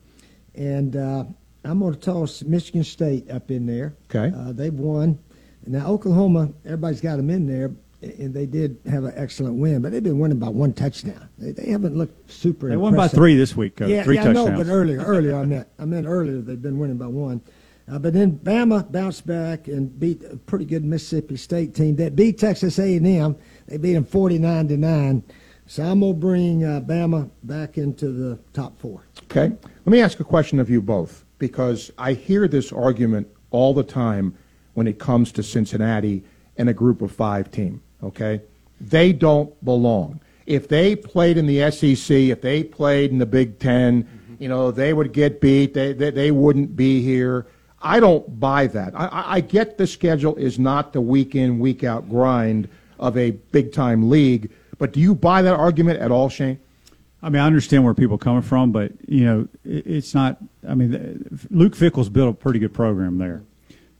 [0.55, 1.25] and uh,
[1.64, 3.97] I'm going to toss Michigan State up in there.
[4.14, 4.37] Okay.
[4.37, 5.19] uh, they've won.
[5.66, 9.92] Now Oklahoma, everybody's got them in there, and they did have an excellent win, but
[9.92, 11.29] they've been winning by one touchdown.
[11.38, 12.68] They, they haven't looked super.
[12.68, 13.88] They won by three this week, Coach.
[13.88, 16.79] Yeah, Three yeah, I know, but earlier, earlier I meant I meant earlier they've been
[16.79, 17.40] winning by one.
[17.90, 22.16] Uh, but then Bama bounced back and beat a pretty good Mississippi State team that
[22.16, 23.37] beat Texas A&M.
[23.68, 25.22] They beat them 49 to nine.
[25.66, 29.02] So I'm gonna bring uh, Bama back into the top four.
[29.24, 29.48] Okay.
[29.50, 33.83] Let me ask a question of you both because I hear this argument all the
[33.83, 34.37] time
[34.77, 36.23] when it comes to Cincinnati
[36.59, 37.81] and a group of five team.
[38.03, 38.43] Okay.
[38.79, 40.21] They don't belong.
[40.45, 44.35] If they played in the SEC, if they played in the Big 10 mm-hmm.
[44.39, 45.73] you know, they would get beat.
[45.73, 47.47] They, they, they wouldn't be here.
[47.81, 48.95] I don't buy that.
[48.95, 53.17] I- I, I get the schedule is not the week in, week out grind of
[53.17, 56.59] a big time league, but do you buy that argument at all, Shane?
[57.23, 60.37] I mean, I understand where people are coming from, but you know, it, it's not.
[60.69, 63.43] I mean, Luke Fickell's built a pretty good program there,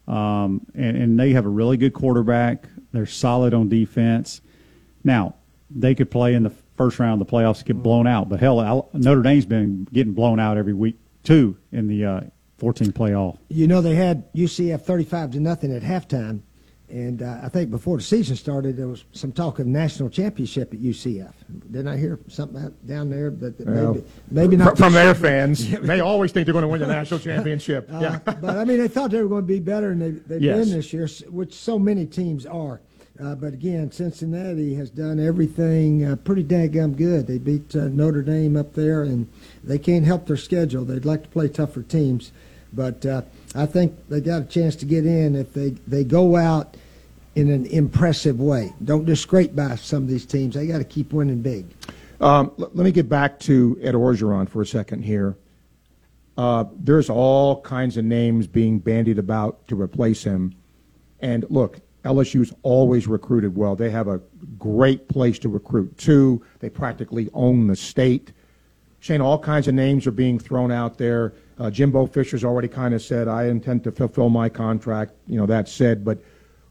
[0.07, 2.69] um, and, and they have a really good quarterback.
[2.92, 4.40] They're solid on defense.
[5.05, 5.35] Now,
[5.71, 8.29] they could play in the first round of the playoffs, get blown out.
[8.29, 12.21] But hell, Notre Dame's been getting blown out every week too in the uh,
[12.59, 13.38] 14 playoff.
[13.49, 16.42] You know they had UCF 35 to nothing at halftime,
[16.88, 20.72] and uh, I think before the season started there was some talk of national championship
[20.72, 21.33] at UCF.
[21.70, 23.31] Didn't I hear something out down there?
[23.31, 25.68] That that Well, maybe maybe not From, their fans.
[25.81, 27.88] they always think they're going to win the national championship.
[27.96, 28.18] Uh, yeah.
[28.25, 30.59] but I mean, they thought they were going to be better than they, they've Yes.
[30.66, 32.81] been this year, which so many teams are.
[33.18, 37.27] Uh, but again, Cincinnati has done everything uh, pretty daggum good.
[37.27, 39.27] They beat uh, Notre Dame up there, and
[39.64, 40.85] they can't help their schedule.
[40.85, 42.31] They'd like to play tougher teams,
[42.75, 43.22] but uh,
[43.57, 46.77] I think they got a chance to get in if they, they go out
[47.35, 48.73] in an impressive way.
[48.85, 50.55] Don't just scrape by some of these teams.
[50.55, 51.66] They got to keep winning big.
[52.21, 55.37] Um, let me get back to Ed Orgeron for a second here.
[56.37, 60.55] Uh, there's all kinds of names being bandied about to replace him.
[61.21, 63.75] And look, LSU's always recruited well.
[63.75, 64.21] They have a
[64.59, 66.42] great place to recruit to.
[66.61, 68.33] They practically own the state.
[69.01, 71.33] Shane, all kinds of names are being thrown out there.
[71.59, 75.12] Uh, Jimbo Fisher's already kind of said, I intend to fulfill my contract.
[75.27, 76.05] You know, that said.
[76.05, 76.19] But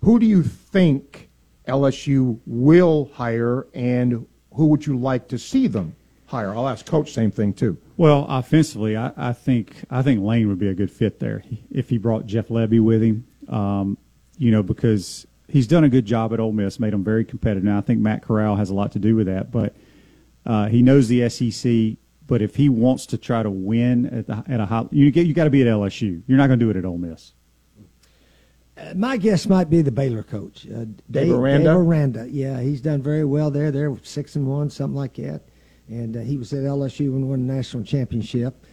[0.01, 1.29] who do you think
[1.67, 5.95] LSU will hire, and who would you like to see them
[6.27, 6.53] hire?
[6.53, 7.77] I'll ask Coach same thing too.
[7.97, 11.89] Well, offensively, I, I think I think Lane would be a good fit there if
[11.89, 13.25] he brought Jeff Lebby with him.
[13.47, 13.97] Um,
[14.37, 17.63] you know, because he's done a good job at Ole Miss, made them very competitive.
[17.63, 19.75] Now, I think Matt Corral has a lot to do with that, but
[20.45, 21.97] uh, he knows the SEC.
[22.27, 25.27] But if he wants to try to win at, the, at a high, you get
[25.27, 26.23] you got to be at LSU.
[26.27, 27.33] You're not going to do it at Ole Miss.
[28.77, 31.69] Uh, my guess might be the Baylor coach, uh, Dave Aranda?
[31.69, 33.71] Dave Aranda, yeah, he's done very well there.
[33.71, 35.43] They're six and one, something like that.
[35.87, 38.65] And uh, he was at LSU and won the national championship.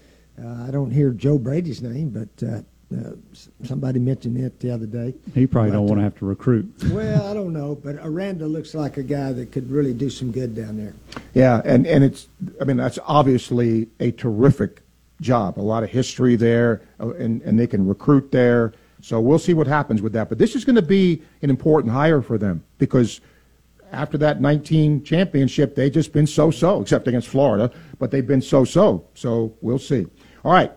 [0.42, 4.87] Uh, I don't hear Joe Brady's name, but uh, uh, somebody mentioned it the other
[4.87, 5.14] day.
[5.35, 6.72] He probably don't want to have to recruit.
[6.90, 10.31] Well, I don't know, but Aranda looks like a guy that could really do some
[10.31, 10.94] good down there.
[11.35, 12.28] Yeah, and, and it's,
[12.61, 14.83] I mean, that's obviously a terrific
[15.20, 15.59] job.
[15.59, 18.72] A lot of history there, uh, and, and they can recruit there.
[19.00, 20.28] So we'll see what happens with that.
[20.28, 23.20] But this is going to be an important hire for them because
[23.90, 28.42] after that 19 championship, they've just been so so, except against Florida, but they've been
[28.42, 29.05] so so.
[29.14, 30.07] So we'll see.
[30.44, 30.72] All right.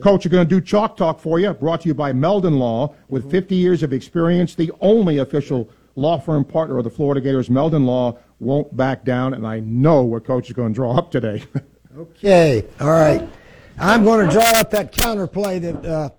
[0.00, 2.94] Coach, you're going to do Chalk Talk for you, brought to you by Meldon Law.
[3.08, 7.48] With 50 years of experience, the only official law firm partner of the Florida Gators,
[7.48, 11.10] Meldon Law won't back down, and I know what Coach is going to draw up
[11.10, 11.44] today.
[11.96, 13.22] Okay, all right.
[13.78, 16.10] I'm going to draw up that counterplay that uh,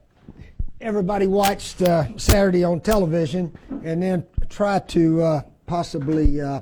[0.79, 6.61] everybody watched uh, Saturday on television, and then try to uh, possibly uh,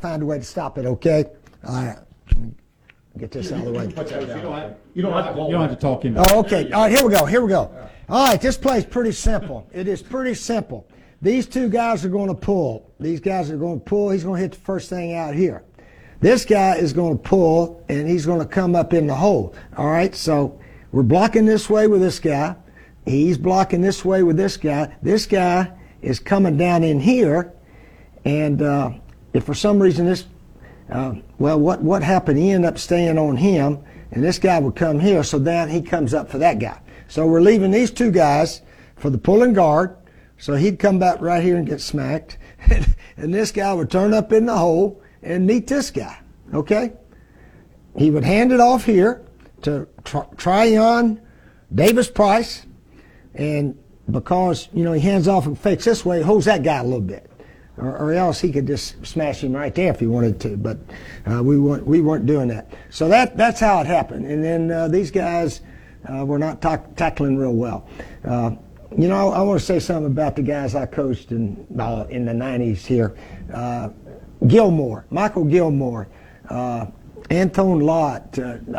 [0.00, 0.84] find a way to stop it.
[0.84, 1.26] Okay.
[1.64, 1.98] All right.
[3.20, 3.84] Get this out of the way.
[4.94, 6.16] You don't have to, You don't have to talk in.
[6.16, 6.72] Oh, okay.
[6.72, 7.26] All right, here we go.
[7.26, 7.70] Here we go.
[8.08, 9.68] All right, this play is pretty simple.
[9.74, 10.88] It is pretty simple.
[11.20, 12.90] These two guys are going to pull.
[12.98, 14.08] These guys are going to pull.
[14.08, 15.62] He's going to hit the first thing out here.
[16.20, 19.54] This guy is going to pull, and he's going to come up in the hole.
[19.76, 20.58] All right, so
[20.90, 22.56] we're blocking this way with this guy.
[23.04, 24.96] He's blocking this way with this guy.
[25.02, 27.52] This guy is coming down in here,
[28.24, 28.92] and uh,
[29.34, 30.24] if for some reason this
[30.90, 32.38] uh, well, what, what happened?
[32.38, 33.78] He ended up staying on him,
[34.10, 36.80] and this guy would come here, so then he comes up for that guy.
[37.08, 38.62] So we're leaving these two guys
[38.96, 39.96] for the pulling guard,
[40.38, 42.38] so he'd come back right here and get smacked,
[43.16, 46.18] and this guy would turn up in the hole and meet this guy,
[46.52, 46.92] okay?
[47.96, 49.24] He would hand it off here
[49.62, 51.20] to Tr- Tyrion
[51.72, 52.66] Davis Price,
[53.34, 53.78] and
[54.10, 57.00] because, you know, he hands off and fakes this way, holds that guy a little
[57.00, 57.29] bit.
[57.80, 60.56] Or, or else he could just smash him right there if he wanted to.
[60.56, 60.78] But
[61.26, 62.72] uh, we weren't we weren't doing that.
[62.90, 64.26] So that that's how it happened.
[64.26, 65.62] And then uh, these guys
[66.08, 67.88] uh, were not ta- tackling real well.
[68.24, 68.52] Uh,
[68.96, 72.24] you know, I want to say something about the guys I coached in uh, in
[72.24, 73.16] the '90s here.
[74.46, 76.08] Gilmore, Michael Gilmore.
[77.28, 78.36] Anton Lott,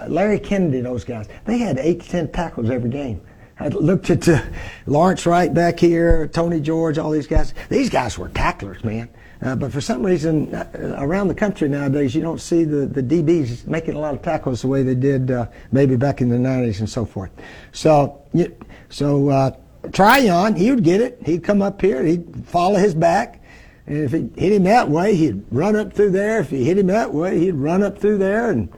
[0.10, 3.22] Larry Kennedy, those guys, they had eight to ten tackles every game.
[3.62, 4.42] I looked at uh,
[4.88, 7.54] Lawrence Wright back here, Tony George, all these guys.
[7.70, 9.08] These guys were tacklers, man.
[9.40, 13.04] Uh, but for some reason, uh, around the country nowadays, you don't see the, the
[13.04, 16.38] DBs making a lot of tackles the way they did uh, maybe back in the
[16.38, 17.30] 90s and so forth.
[17.72, 18.56] So, you,
[18.90, 19.52] so uh,
[19.90, 21.22] Tyrion, he would get it.
[21.24, 23.44] He'd come up here, he'd follow his back.
[23.86, 26.40] And if he hit him that way, he'd run up through there.
[26.40, 28.50] If he hit him that way, he'd run up through there.
[28.50, 28.70] And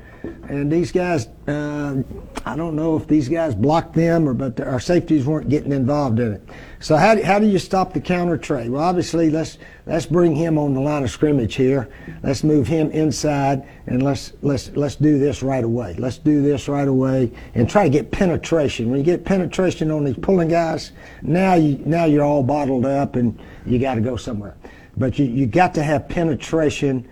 [0.49, 2.03] and these guys, uh,
[2.45, 6.19] I don't know if these guys blocked them or, but our safeties weren't getting involved
[6.19, 6.49] in it.
[6.79, 8.67] So how do, how do you stop the counter trey?
[8.67, 11.89] Well, obviously let's let's bring him on the line of scrimmage here.
[12.23, 15.95] Let's move him inside and let's let's let's do this right away.
[15.97, 18.89] Let's do this right away and try to get penetration.
[18.89, 20.91] When you get penetration on these pulling guys,
[21.21, 24.57] now you now you're all bottled up and you got to go somewhere.
[24.97, 27.07] But you you got to have penetration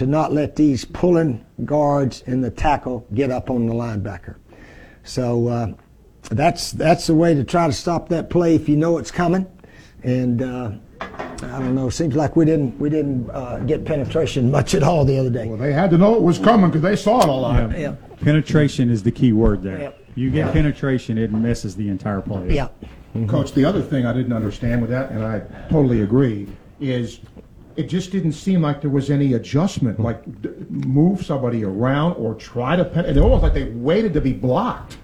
[0.00, 4.36] to not let these pulling guards and the tackle get up on the linebacker.
[5.02, 5.72] So uh,
[6.30, 9.46] that's that's the way to try to stop that play if you know it's coming.
[10.02, 10.70] And uh,
[11.02, 11.90] I don't know.
[11.90, 15.46] Seems like we didn't we didn't uh, get penetration much at all the other day.
[15.46, 17.70] Well, they had to know it was coming because they saw it a lot.
[17.72, 17.78] Yeah.
[17.78, 17.94] yeah.
[18.22, 19.92] Penetration is the key word there.
[20.14, 22.54] You get penetration, it misses the entire play.
[22.54, 22.68] Yeah.
[23.14, 23.26] Mm-hmm.
[23.26, 26.48] Coach, the other thing I didn't understand with that, and I totally agree,
[26.80, 27.20] is
[27.80, 30.04] it just didn't seem like there was any adjustment, Hmm.
[30.04, 32.84] like d- move somebody around or try to.
[32.84, 34.98] Pen- it almost like they waited to be blocked,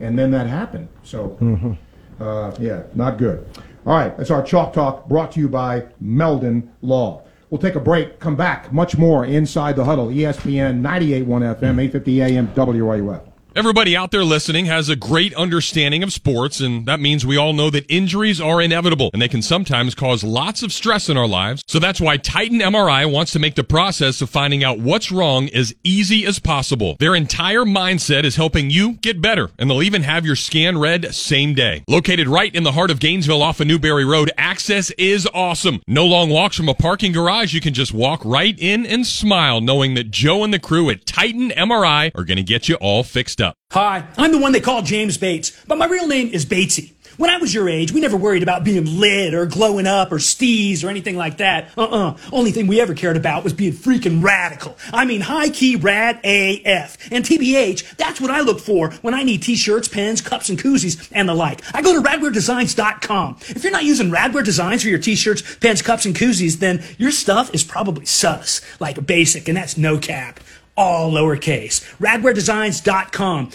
[0.00, 0.88] and then that happened.
[1.02, 1.72] So, Mm-hmm.
[2.20, 3.44] uh, yeah, not good.
[3.86, 7.22] All right, that's our chalk talk brought to you by Meldon Law.
[7.50, 8.18] We'll take a break.
[8.18, 8.72] Come back.
[8.72, 10.08] Much more inside the huddle.
[10.08, 13.20] ESPN 98.1 FM, 8:50 AM, WRUF.
[13.54, 17.52] Everybody out there listening has a great understanding of sports, and that means we all
[17.52, 21.28] know that injuries are inevitable and they can sometimes cause lots of stress in our
[21.28, 21.62] lives.
[21.66, 25.50] So that's why Titan MRI wants to make the process of finding out what's wrong
[25.50, 26.96] as easy as possible.
[26.98, 31.14] Their entire mindset is helping you get better, and they'll even have your scan read
[31.14, 31.84] same day.
[31.86, 35.82] Located right in the heart of Gainesville off of Newberry Road, access is awesome.
[35.86, 37.52] No long walks from a parking garage.
[37.52, 41.04] You can just walk right in and smile knowing that Joe and the crew at
[41.04, 43.56] Titan MRI are going to get you all fixed up.
[43.72, 46.92] Hi, I'm the one they call James Bates, but my real name is Batesy.
[47.18, 50.16] When I was your age, we never worried about being lit or glowing up or
[50.16, 51.68] steez or anything like that.
[51.76, 52.16] Uh-uh.
[52.32, 54.78] Only thing we ever cared about was being freaking radical.
[54.92, 56.96] I mean, high key rad AF.
[57.12, 61.06] And TBH, that's what I look for when I need t-shirts, pens, cups, and koozies,
[61.12, 61.60] and the like.
[61.74, 63.36] I go to radwaredesigns.com.
[63.40, 67.10] If you're not using Radware Designs for your t-shirts, pens, cups, and koozies, then your
[67.10, 70.40] stuff is probably sus, like basic, and that's no cap
[70.76, 71.80] all lowercase.
[71.98, 73.50] RadwareDesigns.com.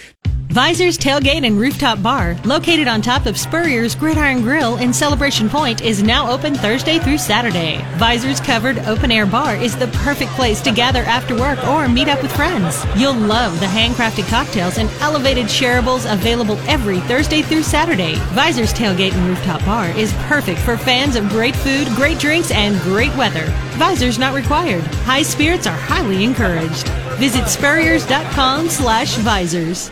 [0.58, 5.84] Visors Tailgate and Rooftop Bar, located on top of Spurrier's Gridiron Grill in Celebration Point,
[5.84, 7.86] is now open Thursday through Saturday.
[7.98, 12.08] Visors Covered Open Air Bar is the perfect place to gather after work or meet
[12.08, 12.84] up with friends.
[12.96, 18.16] You'll love the handcrafted cocktails and elevated shareables available every Thursday through Saturday.
[18.34, 22.82] Visors Tailgate and Rooftop Bar is perfect for fans of great food, great drinks, and
[22.82, 23.46] great weather.
[23.78, 24.84] Visors not required.
[25.06, 26.88] High spirits are highly encouraged.
[27.20, 29.92] Visit spurriers.com slash visors.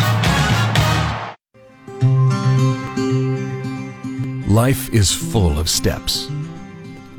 [4.51, 6.29] Life is full of steps.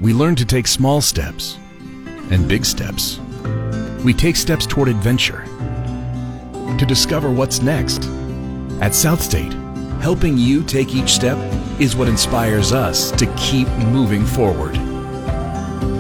[0.03, 1.57] We learn to take small steps
[2.31, 3.21] and big steps.
[4.05, 5.47] We take steps toward adventure
[6.77, 8.05] to discover what's next.
[8.83, 9.55] At South State,
[10.03, 11.39] helping you take each step
[11.81, 14.75] is what inspires us to keep moving forward.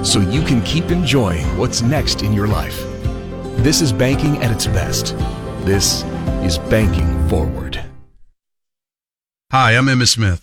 [0.06, 2.78] So you can keep enjoying what's next in your life.
[3.64, 5.16] This is banking at its best.
[5.64, 6.02] This
[6.44, 7.82] is banking forward.
[9.50, 10.42] Hi, I'm Emmitt Smith.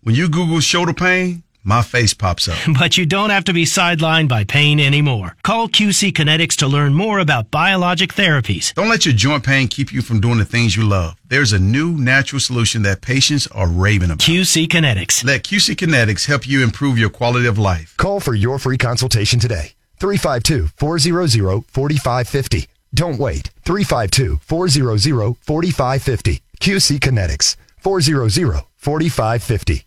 [0.03, 2.57] When you Google shoulder pain, my face pops up.
[2.79, 5.35] But you don't have to be sidelined by pain anymore.
[5.43, 8.73] Call QC Kinetics to learn more about biologic therapies.
[8.73, 11.17] Don't let your joint pain keep you from doing the things you love.
[11.27, 14.21] There's a new natural solution that patients are raving about.
[14.21, 15.23] QC Kinetics.
[15.23, 17.95] Let QC Kinetics help you improve your quality of life.
[17.97, 19.73] Call for your free consultation today.
[19.99, 22.67] 352 400 4550.
[22.95, 23.51] Don't wait.
[23.65, 26.41] 352 400 4550.
[26.59, 27.55] QC Kinetics.
[27.77, 29.85] 400 4550.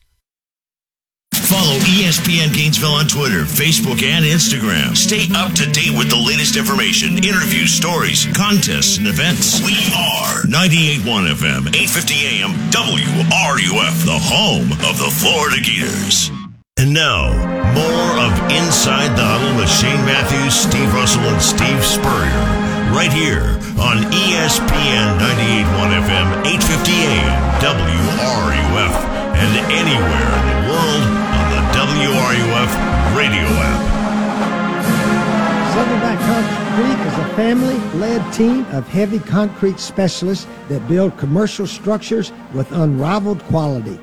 [1.45, 4.97] Follow ESPN Gainesville on Twitter, Facebook, and Instagram.
[4.97, 9.61] Stay up to date with the latest information, interviews, stories, contests, and events.
[9.61, 11.05] We are 98.1
[11.37, 16.33] FM, 850 AM, WRUF, the home of the Florida Gators.
[16.81, 17.29] And now,
[17.77, 22.41] more of Inside the Huddle with Shane Matthews, Steve Russell, and Steve Spurrier.
[22.89, 28.95] Right here on ESPN 98.1 FM, 850 AM, WRUF,
[29.37, 31.24] and anywhere in the world
[31.95, 32.71] WRUF
[33.17, 33.81] radio app.
[35.75, 42.33] Silverback Concrete is a family led team of heavy concrete specialists that build commercial structures
[42.53, 43.97] with unrivaled quality.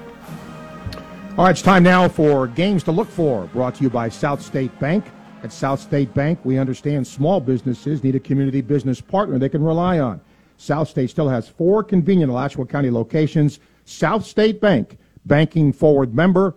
[1.38, 3.48] All right, it's time now for games to look for.
[3.48, 5.04] Brought to you by South State Bank.
[5.44, 9.64] At South State Bank, we understand small businesses need a community business partner they can
[9.64, 10.22] rely on.
[10.56, 13.60] South State still has four convenient Alachua County locations.
[13.84, 16.56] South State Bank, banking forward member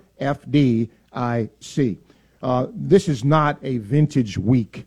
[1.15, 1.99] FDIC.
[2.43, 4.87] Uh, this is not a vintage week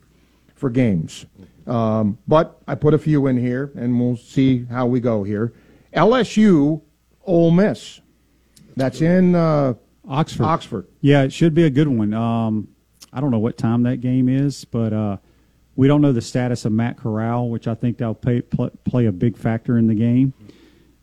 [0.56, 1.26] for games,
[1.66, 5.54] um, but I put a few in here, and we'll see how we go here.
[5.94, 6.82] LSU,
[7.26, 8.02] Ole Miss.
[8.76, 9.74] That's in uh,
[10.08, 10.44] Oxford.
[10.44, 10.88] Oxford.
[11.02, 12.14] Yeah, it should be a good one.
[12.14, 12.68] Um,
[13.12, 15.18] I don't know what time that game is, but uh,
[15.76, 19.08] we don't know the status of Matt Corral, which I think that'll pay, pl- play
[19.08, 20.34] a big factor in the game.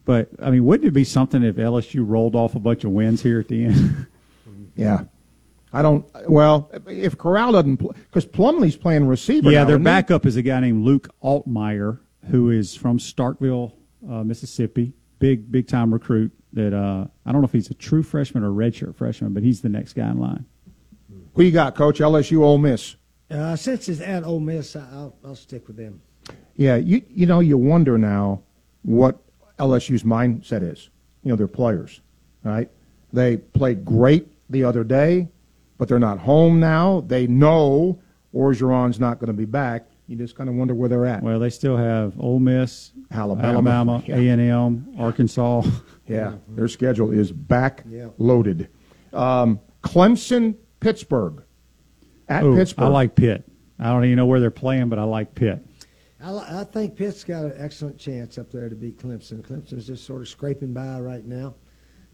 [0.04, 3.22] But I mean, wouldn't it be something if LSU rolled off a bunch of wins
[3.22, 4.06] here at the end?
[4.76, 5.04] Yeah.
[5.74, 6.06] I don't.
[6.28, 9.50] Well, if Corral doesn't, because Plumlee's playing receiver.
[9.50, 9.84] yeah, now, their isn't he?
[9.84, 11.98] backup is a guy named Luke Altmyer,
[12.30, 13.72] who is from Starkville,
[14.08, 14.92] uh, Mississippi.
[15.18, 16.32] Big, big time recruit.
[16.52, 19.60] That uh, I don't know if he's a true freshman or redshirt freshman, but he's
[19.62, 20.44] the next guy in line.
[21.34, 21.98] Who you got, Coach?
[21.98, 22.94] LSU, Ole Miss.
[23.30, 26.00] Uh, since it's at Ole Miss, I- I'll, I'll stick with them.
[26.56, 28.42] Yeah, you you know you wonder now
[28.82, 29.18] what
[29.58, 30.90] LSU's mindset is.
[31.24, 32.00] You know, their players,
[32.44, 32.70] right?
[33.12, 35.28] They played great the other day,
[35.78, 37.02] but they're not home now.
[37.06, 38.00] They know
[38.34, 39.86] Orgeron's not going to be back.
[40.06, 41.22] You just kind of wonder where they're at.
[41.22, 44.16] Well, they still have Ole Miss, Alabama, Alabama, yeah.
[44.16, 45.62] A and M, Arkansas.
[46.06, 48.08] Yeah, their schedule is back Yeah.
[48.18, 48.68] loaded.
[49.14, 51.42] Um, Clemson, Pittsburgh.
[52.28, 52.84] At Ooh, Pittsburgh.
[52.84, 53.44] I like Pitt.
[53.78, 55.64] I don't even know where they're playing, but I like Pitt.
[56.22, 59.40] I, li- I think Pitt's got an excellent chance up there to beat Clemson.
[59.42, 61.54] Clemson's just sort of scraping by right now,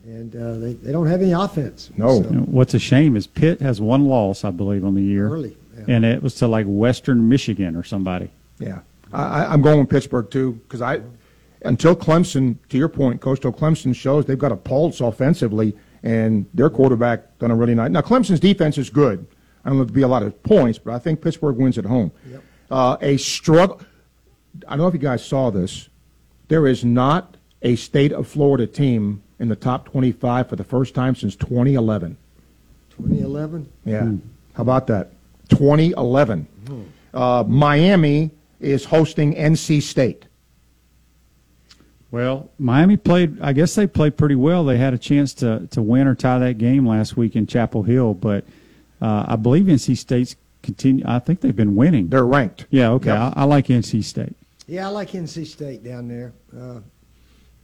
[0.04, 1.90] and uh, they, they don't have any offense.
[1.96, 2.16] No.
[2.22, 5.28] You know, what's a shame is Pitt has one loss, I believe, on the year,
[5.28, 5.84] Early, yeah.
[5.88, 8.30] and it was to like Western Michigan or somebody.
[8.58, 8.80] Yeah,
[9.12, 11.00] I, I- I'm going with Pittsburgh too because I,
[11.62, 16.46] until Clemson, to your point, Coach, till Clemson shows they've got a pulse offensively, and
[16.54, 17.90] their quarterback done a really nice.
[17.90, 19.26] Now Clemson's defense is good.
[19.64, 21.76] I don't know if it'll be a lot of points, but I think Pittsburgh wins
[21.76, 22.10] at home.
[22.30, 22.42] Yep.
[22.70, 23.80] Uh, a struggle.
[24.66, 25.90] I don't know if you guys saw this.
[26.48, 30.94] There is not a state of Florida team in the top 25 for the first
[30.94, 32.16] time since 2011.
[32.90, 33.68] 2011.
[33.84, 34.12] Yeah.
[34.54, 35.12] How about that?
[35.48, 36.46] 2011.
[37.12, 38.30] Uh, Miami
[38.60, 40.26] is hosting NC State.
[42.10, 43.40] Well, Miami played.
[43.40, 44.64] I guess they played pretty well.
[44.64, 47.84] They had a chance to to win or tie that game last week in Chapel
[47.84, 48.44] Hill, but
[49.00, 51.04] uh, I believe NC State's continue.
[51.06, 52.08] I think they've been winning.
[52.08, 52.66] They're ranked.
[52.70, 52.90] Yeah.
[52.90, 53.10] Okay.
[53.10, 53.34] Yep.
[53.36, 54.34] I, I like NC State.
[54.66, 56.80] Yeah, I like NC State down there, uh,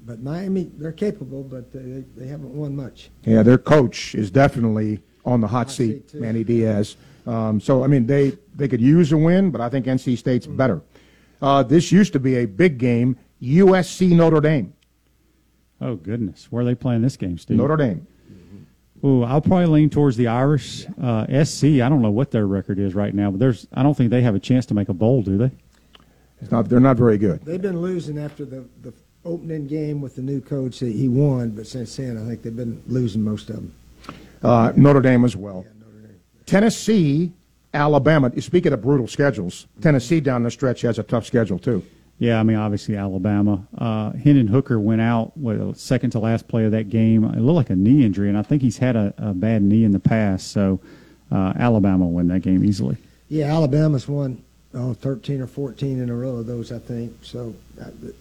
[0.07, 3.11] but Miami they're capable, but they, they haven't won much.
[3.25, 6.21] Yeah, their coach is definitely on the hot, seat, seat, too.
[6.21, 6.97] Manny Diaz.
[7.27, 10.47] Um, so, I mean, they, they could use a win, but I think NC State's
[10.47, 10.81] better.
[11.43, 14.73] Uh, this used to be a big game USC Notre Dame.
[15.81, 17.59] Oh goodness, where are they playing this game, Steve?
[17.59, 18.07] Notre Dame.
[19.05, 20.87] Ooh, I'll probably lean towards the Irish.
[21.01, 21.65] Uh, SC.
[21.65, 23.67] I don't know what their record is right now, but there's.
[23.75, 25.51] I don't think they have a chance to make a bowl, do they?
[26.41, 27.45] It's not, they're not very good.
[27.45, 28.93] They've been losing after the, the
[29.27, 30.79] opening game with the new coach.
[30.79, 33.75] He he won, but since then I think they've been losing most of them.
[34.43, 35.65] Uh, Notre Dame as well.
[36.47, 37.33] Tennessee,
[37.75, 38.31] Alabama.
[38.41, 41.85] Speaking of brutal schedules, Tennessee down the stretch has a tough schedule too.
[42.19, 43.67] Yeah, I mean, obviously Alabama.
[43.77, 47.25] Uh, Hendon Hooker went out with second to last play of that game.
[47.25, 49.85] It looked like a knee injury, and I think he's had a, a bad knee
[49.85, 50.51] in the past.
[50.53, 50.81] So
[51.31, 52.97] uh, Alabama will win that game easily.
[53.29, 54.43] Yeah, Alabama's won
[54.75, 57.13] oh, 13 or 14 in a row of those, I think.
[57.23, 57.55] So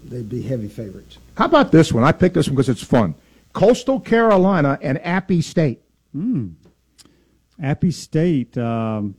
[0.03, 1.18] they'd be heavy favorites.
[1.38, 2.03] How about this one?
[2.03, 3.16] I picked this one because it's fun.
[3.53, 5.82] Coastal Carolina and Appy State.
[6.12, 6.49] Hmm.
[7.62, 8.58] Appy State.
[8.58, 9.16] Um,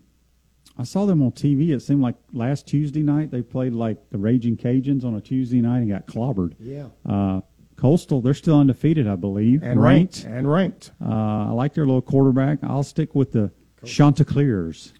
[0.78, 1.70] I saw them on TV.
[1.70, 5.60] It seemed like last Tuesday night they played like the Raging Cajuns on a Tuesday
[5.62, 6.54] night and got clobbered.
[6.58, 6.88] Yeah.
[7.08, 7.40] Uh,
[7.76, 10.24] Coastal, they're still undefeated, I believe, and ranked.
[10.24, 10.36] ranked.
[10.38, 10.90] And ranked.
[11.02, 12.58] Uh, I like their little quarterback.
[12.62, 13.50] I'll stick with the
[13.84, 14.92] Chanticleers.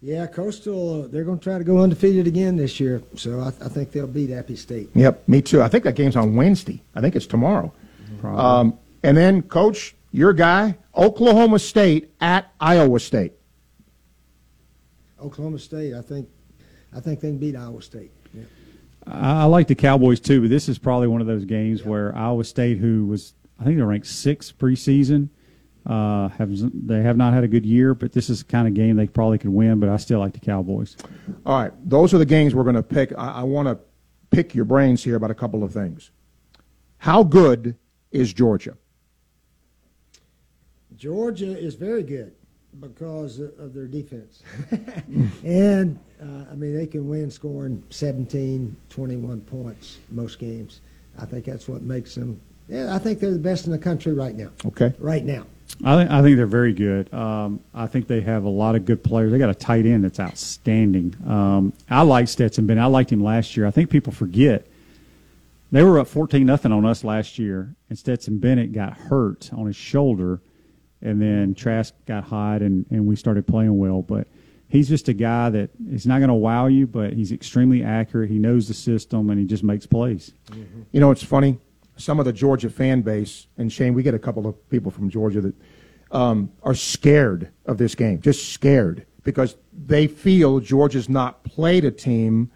[0.00, 3.48] Yeah, Coastal, uh, they're going to try to go undefeated again this year, so I,
[3.48, 4.90] I, think they'll beat Appy State.
[4.94, 5.60] Yep, me too.
[5.60, 6.80] I think that game's on Wednesday.
[6.94, 7.72] I think it's tomorrow.
[8.22, 13.32] Um, and then, Coach, your guy, Oklahoma State at Iowa State.
[15.20, 16.28] Oklahoma State, I think,
[16.94, 18.12] I think they can beat Iowa State.
[18.32, 18.44] Yeah.
[19.04, 21.88] I, I like the Cowboys too, but this is probably one of those games yeah.
[21.88, 25.28] where Iowa State, who was I think they're ranked sixth preseason,
[25.88, 26.50] uh, have
[26.86, 29.06] they have not had a good year, but this is the kind of game they
[29.06, 29.80] probably could win.
[29.80, 30.96] But I still like the Cowboys.
[31.46, 33.12] All right, those are the games we're going to pick.
[33.16, 33.78] I, I want to
[34.30, 36.10] pick your brains here about a couple of things.
[36.98, 37.76] How good
[38.12, 38.76] is Georgia?
[40.96, 42.34] Georgia is very good
[42.80, 44.42] because of their defense.
[45.44, 50.80] and, uh, I mean, they can win scoring 17, 21 points most games.
[51.18, 54.12] I think that's what makes them, yeah, I think they're the best in the country
[54.12, 54.50] right now.
[54.66, 54.92] Okay.
[54.98, 55.46] Right now.
[55.84, 57.12] I think, I think they're very good.
[57.14, 59.30] Um, I think they have a lot of good players.
[59.30, 61.14] They got a tight end that's outstanding.
[61.26, 62.82] Um, I like Stetson Bennett.
[62.82, 63.66] I liked him last year.
[63.66, 64.66] I think people forget
[65.70, 69.66] they were up fourteen nothing on us last year, and Stetson Bennett got hurt on
[69.66, 70.40] his shoulder,
[71.02, 74.02] and then Trask got hot, and, and we started playing well.
[74.02, 74.26] But
[74.68, 78.30] he's just a guy that is not going to wow you, but he's extremely accurate.
[78.30, 80.32] He knows the system, and he just makes plays.
[80.50, 80.82] Mm-hmm.
[80.90, 81.58] You know, it's funny.
[81.98, 85.10] Some of the Georgia fan base, and Shane, we get a couple of people from
[85.10, 85.54] Georgia that
[86.10, 91.90] um, are scared of this game, just scared because they feel Georgia's not played a
[91.90, 92.50] team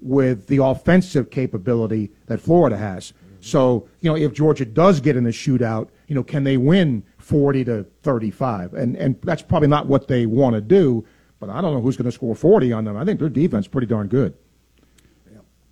[0.00, 3.12] with the offensive capability that Florida has.
[3.40, 7.04] So, you know, if Georgia does get in the shootout, you know, can they win
[7.30, 8.74] 40 to 35.
[8.74, 11.06] And, and that's probably not what they want to do,
[11.38, 12.96] but I don't know who's going to score 40 on them.
[12.96, 14.34] I think their defense is pretty darn good.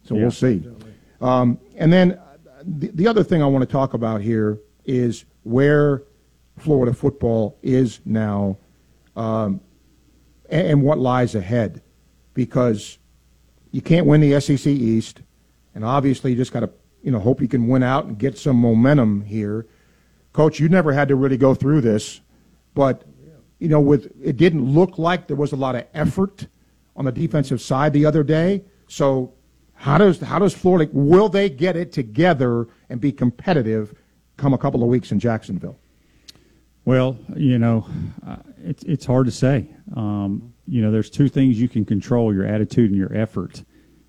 [0.04, 0.22] So yeah.
[0.22, 0.66] we'll see.
[1.20, 2.18] Um, and then
[2.68, 6.02] the, the other thing I want to talk about here is where
[6.58, 8.58] Florida football is now
[9.16, 9.60] um,
[10.50, 11.82] and, and what lies ahead.
[12.34, 12.98] Because
[13.72, 15.22] you can't win the SEC East,
[15.74, 16.70] and obviously you just got to
[17.02, 19.66] you know hope you can win out and get some momentum here.
[20.32, 22.20] Coach, you never had to really go through this,
[22.74, 23.04] but
[23.58, 26.46] you know, with it didn't look like there was a lot of effort
[26.96, 28.64] on the defensive side the other day.
[28.86, 29.34] So,
[29.78, 33.94] how does how does Florida will they get it together and be competitive
[34.36, 35.78] come a couple of weeks in Jacksonville?
[36.84, 37.86] Well, you know,
[38.26, 39.68] uh, it's it's hard to say.
[39.94, 43.62] Um, you know, there's two things you can control: your attitude and your effort,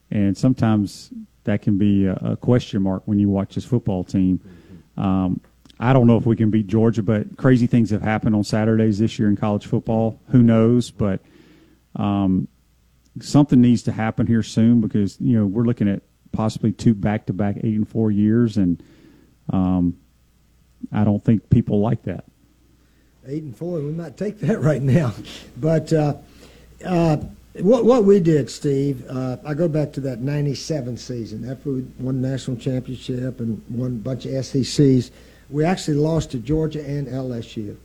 [0.10, 1.12] and sometimes
[1.44, 4.42] that can be a, a question mark when you watch this football team.
[4.98, 5.40] Um,
[5.80, 8.98] I don't know if we can beat Georgia, but crazy things have happened on Saturdays
[8.98, 10.20] this year in college football.
[10.30, 10.90] Who knows?
[10.90, 11.22] But
[11.96, 12.48] um,
[13.22, 16.02] something needs to happen here soon because you know we're looking at
[16.32, 18.82] possibly two back-to-back eight and four years, and
[19.52, 19.98] um,
[20.92, 22.26] I don't think people like that.
[23.28, 25.14] Eight and four, we might take that right now,
[25.58, 25.92] but.
[25.94, 26.16] Uh,
[26.86, 27.18] uh,
[27.62, 31.82] what what we did, Steve, uh, I go back to that '97 season after we
[32.00, 35.12] won national championship and won a bunch of SECs
[35.50, 37.76] we actually lost to Georgia and LSU.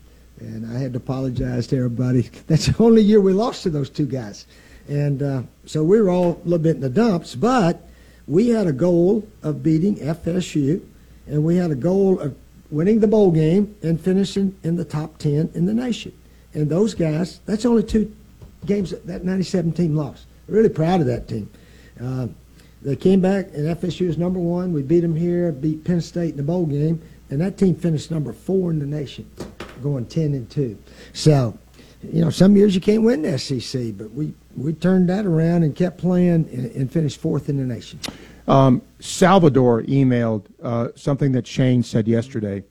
[0.41, 2.23] And I had to apologize to everybody.
[2.47, 4.47] That's the only year we lost to those two guys.
[4.89, 7.89] And uh, so we were all a little bit in the dumps, but
[8.27, 10.83] we had a goal of beating FSU,
[11.27, 12.37] and we had a goal of
[12.71, 16.13] winning the bowl game and finishing in the top 10 in the nation.
[16.53, 18.15] And those guys, that's only two
[18.67, 20.27] games that, that 97 team lost.
[20.49, 21.51] Really proud of that team.
[22.01, 22.29] Uh,
[22.83, 24.73] they came back, and FSU is number one.
[24.73, 28.11] We beat them here, beat Penn State in the bowl game, and that team finished
[28.11, 29.29] number four in the nation,
[29.83, 30.77] going ten and two.
[31.15, 31.59] So,
[32.03, 35.63] you know, some years you can't win the SEC, but we we turned that around
[35.63, 37.99] and kept playing and, and finished fourth in the nation.
[38.47, 42.63] Um, Salvador emailed uh, something that Shane said yesterday.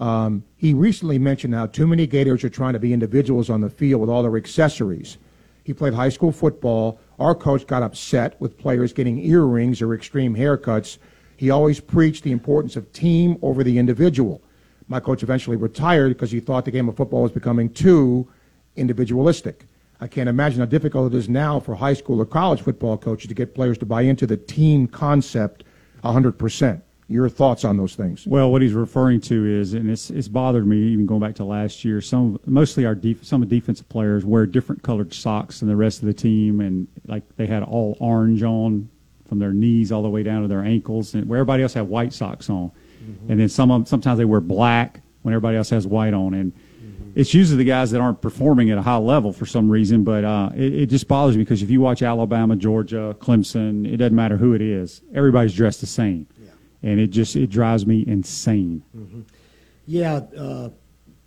[0.00, 3.70] Um, he recently mentioned how too many Gators are trying to be individuals on the
[3.70, 5.18] field with all their accessories.
[5.64, 7.00] He played high school football.
[7.18, 10.98] Our coach got upset with players getting earrings or extreme haircuts
[11.38, 14.42] he always preached the importance of team over the individual.
[14.88, 18.28] My coach eventually retired because he thought the game of football was becoming too
[18.74, 19.64] individualistic.
[20.00, 23.28] I can't imagine how difficult it is now for high school or college football coaches
[23.28, 25.64] to get players to buy into the team concept
[26.04, 26.82] 100%.
[27.10, 28.26] Your thoughts on those things?
[28.26, 31.44] Well, what he's referring to is, and it's it's bothered me even going back to
[31.44, 32.02] last year.
[32.02, 36.00] Some mostly our def, some of defensive players wear different colored socks than the rest
[36.00, 38.90] of the team, and like they had all orange on
[39.26, 41.88] from their knees all the way down to their ankles, and where everybody else had
[41.88, 42.70] white socks on,
[43.02, 43.32] mm-hmm.
[43.32, 46.34] and then some of them, sometimes they wear black when everybody else has white on,
[46.34, 46.52] and
[47.14, 50.04] it's usually the guys that aren't performing at a high level for some reason.
[50.04, 53.96] But uh, it, it, just bothers me because if you watch Alabama, Georgia, Clemson, it
[53.98, 55.02] doesn't matter who it is.
[55.14, 56.50] Everybody's dressed the same, yeah.
[56.82, 58.82] and it just it drives me insane.
[58.96, 59.22] Mm-hmm.
[59.86, 60.70] Yeah, uh,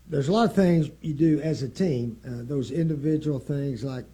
[0.08, 2.20] there's a lot of things you do as a team.
[2.26, 4.06] Uh, those individual things like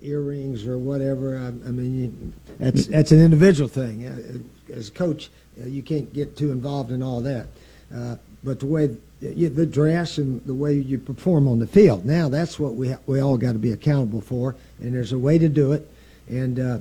[0.00, 1.38] earrings or whatever.
[1.38, 4.06] I, I mean, you, that's that's an individual thing.
[4.06, 7.46] Uh, as a coach, uh, you can't get too involved in all that.
[7.94, 12.04] Uh, but the way the dress and the way you perform on the field.
[12.04, 15.38] Now that's what we we all got to be accountable for, and there's a way
[15.38, 15.88] to do it.
[16.28, 16.78] And uh,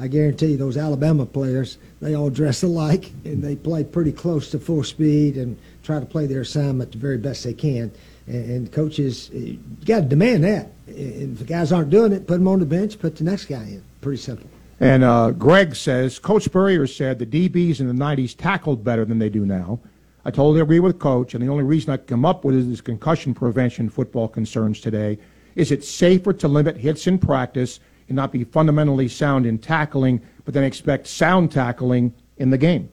[0.00, 4.50] I guarantee you, those Alabama players, they all dress alike, and they play pretty close
[4.50, 7.92] to full speed and try to play their assignment the very best they can.
[8.26, 10.70] And, and coaches, you got to demand that.
[10.88, 13.44] And if the guys aren't doing it, put them on the bench, put the next
[13.44, 13.84] guy in.
[14.00, 14.48] Pretty simple.
[14.80, 19.20] And uh, Greg says Coach Spurrier said the DBs in the '90s tackled better than
[19.20, 19.78] they do now.
[20.26, 23.34] I totally agree with Coach, and the only reason I come up with is concussion
[23.34, 25.18] prevention football concerns today.
[25.54, 30.22] Is it safer to limit hits in practice and not be fundamentally sound in tackling,
[30.44, 32.90] but then expect sound tackling in the game?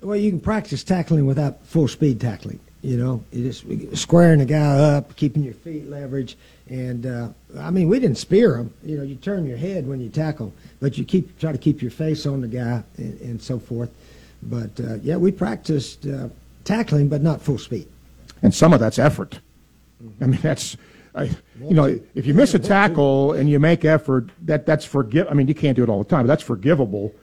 [0.00, 2.58] Well, you can practice tackling without full speed tackling.
[2.82, 6.34] You know, you just squaring the guy up, keeping your feet leveraged,
[6.68, 8.74] and uh, I mean, we didn't spear him.
[8.84, 11.80] You know, you turn your head when you tackle, but you keep try to keep
[11.80, 13.92] your face on the guy and, and so forth.
[14.42, 16.28] But uh, yeah, we practiced uh,
[16.64, 17.88] tackling, but not full speed.
[18.42, 19.40] And some of that's effort.
[20.20, 20.76] I mean, that's.
[21.14, 21.24] I,
[21.60, 25.28] you know, if you miss a tackle and you make effort, that that's forgive.
[25.30, 27.14] I mean, you can't do it all the time, but that's forgivable.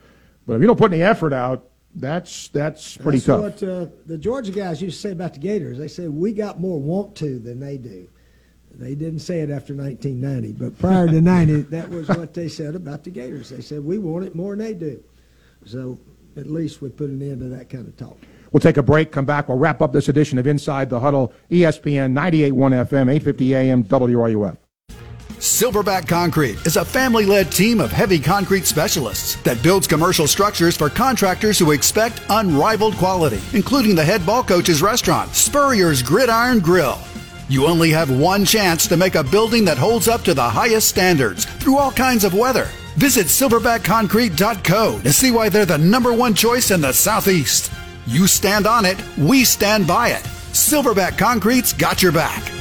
[0.46, 3.40] But if you don't put any effort out, that's that's pretty that's tough.
[3.40, 5.76] What uh, the Georgia guys used to say about the Gators.
[5.78, 8.08] They said we got more want to than they do.
[8.72, 12.76] They didn't say it after 1990, but prior to 90, that was what they said
[12.76, 13.48] about the Gators.
[13.50, 15.02] They said we want it more than they do.
[15.66, 15.98] So
[16.36, 18.18] at least we put an end to that kind of talk.
[18.52, 19.48] We'll take a break, come back.
[19.48, 24.56] We'll wrap up this edition of Inside the Huddle, ESPN 98.1 FM, 850 AM, WRUF.
[25.40, 30.76] Silverback Concrete is a family led team of heavy concrete specialists that builds commercial structures
[30.76, 36.98] for contractors who expect unrivaled quality, including the head ball coach's restaurant, Spurrier's Gridiron Grill.
[37.48, 40.88] You only have one chance to make a building that holds up to the highest
[40.88, 42.68] standards through all kinds of weather.
[42.96, 47.72] Visit silverbackconcrete.co to see why they're the number one choice in the Southeast.
[48.06, 50.22] You stand on it, we stand by it.
[50.52, 52.59] Silverback Concrete's got your back.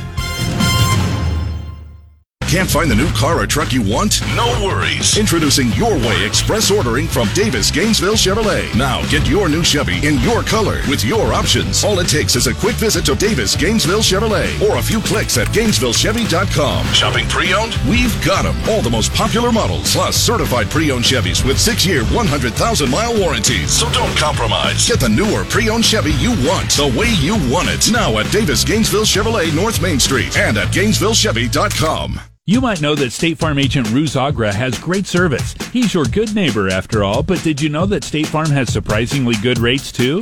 [2.49, 4.21] Can't find the new car or truck you want?
[4.35, 5.19] No worries.
[5.19, 8.75] Introducing Your Way Express Ordering from Davis Gainesville Chevrolet.
[8.75, 11.83] Now get your new Chevy in your color with your options.
[11.83, 15.37] All it takes is a quick visit to Davis Gainesville Chevrolet or a few clicks
[15.37, 16.87] at GainesvilleChevy.com.
[16.87, 17.77] Shopping pre-owned?
[17.87, 18.57] We've got them.
[18.67, 23.69] All the most popular models, plus certified pre-owned Chevys with six-year, 100,000-mile warranties.
[23.69, 24.87] So don't compromise.
[24.87, 27.91] Get the newer pre-owned Chevy you want, the way you want it.
[27.91, 32.19] Now at Davis Gainesville Chevrolet North Main Street and at GainesvilleChevy.com.
[32.49, 35.53] You might know that State Farm agent Ruse Agra has great service.
[35.71, 39.35] He's your good neighbor after all, but did you know that State Farm has surprisingly
[39.43, 40.19] good rates too?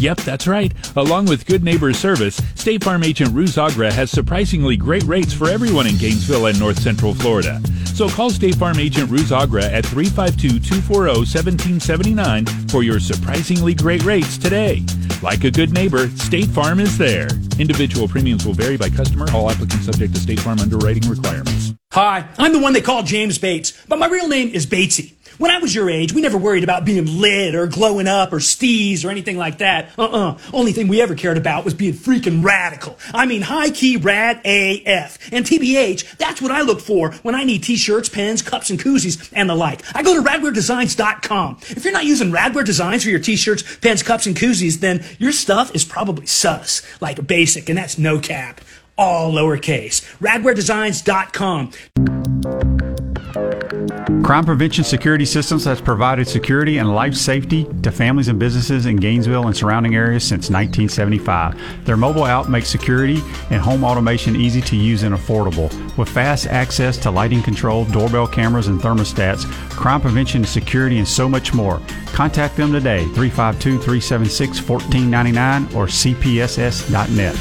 [0.00, 0.72] Yep, that's right.
[0.96, 5.50] Along with good neighbor service, State Farm agent Ruse Agra has surprisingly great rates for
[5.50, 7.60] everyone in Gainesville and North Central Florida.
[7.94, 14.82] So call State Farm agent Ruse Agra at 352-240-1779 for your surprisingly great rates today.
[15.22, 17.28] Like a good neighbor, State Farm is there.
[17.58, 19.26] Individual premiums will vary by customer.
[19.34, 21.74] All applicants subject to State Farm underwriting requirements.
[21.92, 25.12] Hi, I'm the one they call James Bates, but my real name is Batesy.
[25.40, 28.40] When I was your age, we never worried about being lit or glowing up or
[28.40, 29.88] steez or anything like that.
[29.98, 30.36] Uh-uh.
[30.52, 32.98] Only thing we ever cared about was being freaking radical.
[33.14, 35.16] I mean, high key rad AF.
[35.32, 39.30] And TBH, that's what I look for when I need t-shirts, pens, cups, and koozies,
[39.32, 39.80] and the like.
[39.96, 41.60] I go to radwaredesigns.com.
[41.70, 45.32] If you're not using Radware Designs for your t-shirts, pens, cups, and koozies, then your
[45.32, 48.60] stuff is probably sus, like basic, and that's no cap
[48.98, 50.02] all lowercase.
[50.18, 52.99] Radwaredesigns.com.
[53.32, 58.96] Crime Prevention Security Systems has provided security and life safety to families and businesses in
[58.96, 61.84] Gainesville and surrounding areas since 1975.
[61.84, 65.70] Their mobile app makes security and home automation easy to use and affordable.
[65.96, 71.28] With fast access to lighting control, doorbell cameras, and thermostats, crime prevention, security, and so
[71.28, 71.80] much more.
[72.06, 77.36] Contact them today, 352 376 1499 or cpss.net.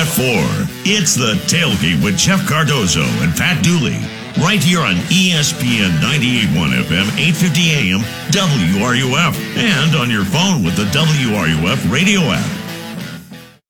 [0.00, 0.24] at 4,
[0.88, 4.00] it's the tailgate with Jeff Cardozo and Pat Dooley.
[4.40, 8.00] Right here on ESPN 98.1 FM, 850 AM,
[8.32, 12.48] WRUF, and on your phone with the WRUF radio app.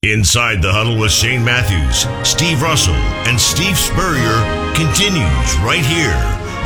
[0.03, 2.95] Inside the Huddle with Shane Matthews, Steve Russell,
[3.27, 4.39] and Steve Spurrier
[4.79, 6.15] continues right here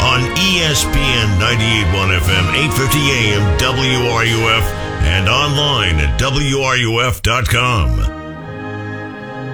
[0.04, 4.68] on ESPN 98.1 FM, 850 AM, WRUF,
[5.08, 8.23] and online at WRUF.com.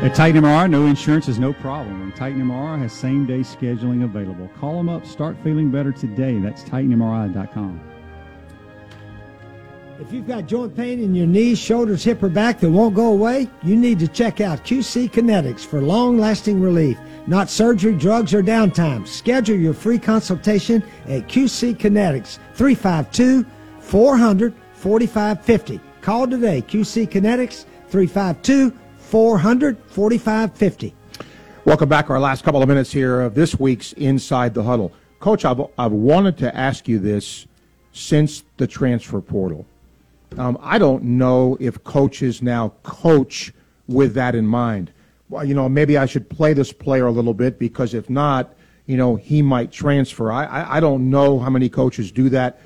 [0.02, 2.00] At Titan MRI, no insurance is no problem.
[2.00, 4.48] And Titan MRI has same day scheduling available.
[4.58, 6.38] Call them up, start feeling better today.
[6.38, 7.78] That's TitanMRI.com.
[10.00, 13.12] If you've got joint pain in your knees, shoulders, hip, or back that won't go
[13.12, 16.98] away, you need to check out QC Kinetics for long lasting relief.
[17.26, 19.06] Not surgery, drugs, or downtime.
[19.06, 23.44] Schedule your free consultation at QC Kinetics 352
[23.80, 25.78] 400 4550.
[26.00, 28.79] Call today, QC Kinetics 352
[29.10, 30.94] 400 4550.
[31.64, 32.10] Welcome back.
[32.10, 34.92] Our last couple of minutes here of this week's Inside the Huddle.
[35.18, 37.48] Coach, I've, I've wanted to ask you this
[37.90, 39.66] since the transfer portal.
[40.38, 43.52] Um, I don't know if coaches now coach
[43.88, 44.92] with that in mind.
[45.28, 48.54] Well, you know, maybe I should play this player a little bit because if not,
[48.86, 50.30] you know, he might transfer.
[50.30, 52.60] I, I, I don't know how many coaches do that.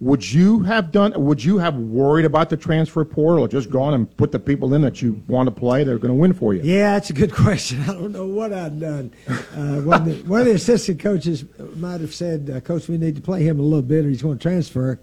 [0.00, 1.12] Would you have done?
[1.14, 4.72] Would you have worried about the transfer portal, or just gone and put the people
[4.72, 5.84] in that you want to play?
[5.84, 6.62] They're going to win for you.
[6.62, 7.82] Yeah, that's a good question.
[7.82, 9.12] I don't know what I'd done.
[9.28, 11.44] Uh, one, of the, one of the assistant coaches
[11.76, 14.22] might have said, uh, "Coach, we need to play him a little bit, or he's
[14.22, 14.98] going to transfer."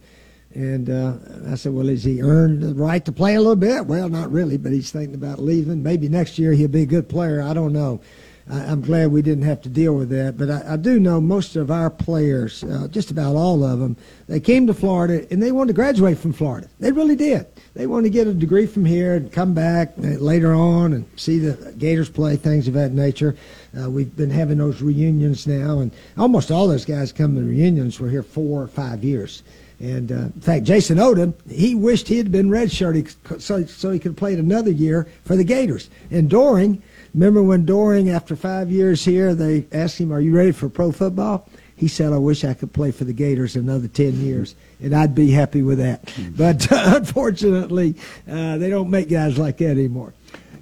[0.56, 1.18] And uh,
[1.52, 4.32] I said, "Well, has he earned the right to play a little bit?" Well, not
[4.32, 5.84] really, but he's thinking about leaving.
[5.84, 7.44] Maybe next year he'll be a good player.
[7.44, 8.02] I don't know.
[8.50, 10.38] I, I'm glad we didn't have to deal with that.
[10.38, 13.98] But I, I do know most of our players, uh, just about all of them,
[14.28, 16.68] they came to Florida and they wanted to graduate from Florida.
[16.80, 17.46] They really did.
[17.74, 21.06] They wanted to get a degree from here and come back uh, later on and
[21.16, 23.36] see the Gators play, things of that nature.
[23.80, 28.00] Uh, we've been having those reunions now, and almost all those guys come to reunions
[28.00, 29.44] were here four or five years.
[29.80, 34.00] And uh, in fact, Jason Odom, he wished he had been redshirted so, so he
[34.00, 35.90] could have played another year for the Gators.
[36.10, 36.82] And Doering,
[37.18, 40.92] remember when Doering, after five years here, they asked him, Are you ready for pro
[40.92, 41.50] football?
[41.76, 45.14] He said, I wish I could play for the Gators another 10 years, and I'd
[45.14, 46.12] be happy with that.
[46.36, 47.96] But uh, unfortunately,
[48.30, 50.14] uh, they don't make guys like that anymore.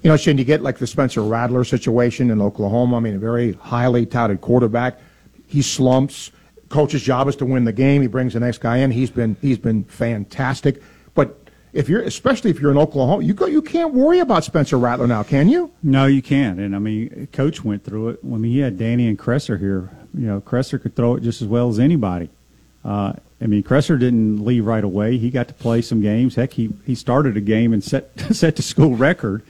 [0.02, 2.96] You know, Shane, you get like the Spencer Rattler situation in Oklahoma.
[2.96, 5.00] I mean, a very highly touted quarterback.
[5.46, 6.32] He slumps.
[6.68, 8.02] Coach's job is to win the game.
[8.02, 8.90] He brings the next guy in.
[8.90, 10.82] He's been he's been fantastic.
[11.14, 14.78] But if you're especially if you're in Oklahoma, you go you can't worry about Spencer
[14.78, 15.70] Rattler now, can you?
[15.82, 16.58] No, you can't.
[16.58, 18.20] And I mean, Coach went through it.
[18.24, 19.90] I mean, he had Danny and Kresser here.
[20.14, 22.30] You know, Kresser could throw it just as well as anybody.
[22.84, 25.18] Uh, I mean, Kresser didn't leave right away.
[25.18, 26.36] He got to play some games.
[26.36, 29.42] Heck, he he started a game and set set the school record.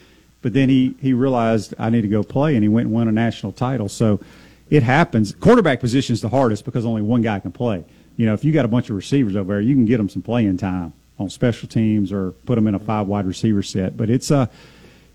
[0.43, 3.09] But then he he realized I need to go play, and he went and won
[3.09, 3.89] a national title.
[3.89, 4.21] So
[4.69, 5.33] it happens.
[5.33, 7.85] Quarterback position is the hardest because only one guy can play.
[8.17, 10.09] You know, if you got a bunch of receivers over there, you can get them
[10.09, 13.97] some playing time on special teams or put them in a five wide receiver set.
[13.97, 14.51] But it's a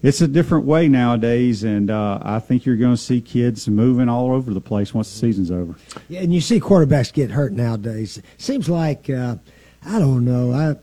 [0.01, 4.09] it's a different way nowadays, and uh, I think you're going to see kids moving
[4.09, 5.75] all over the place once the season's over.
[6.09, 8.19] Yeah, and you see quarterbacks get hurt nowadays.
[8.37, 9.35] Seems like uh,
[9.85, 10.53] I don't know.
[10.53, 10.75] I,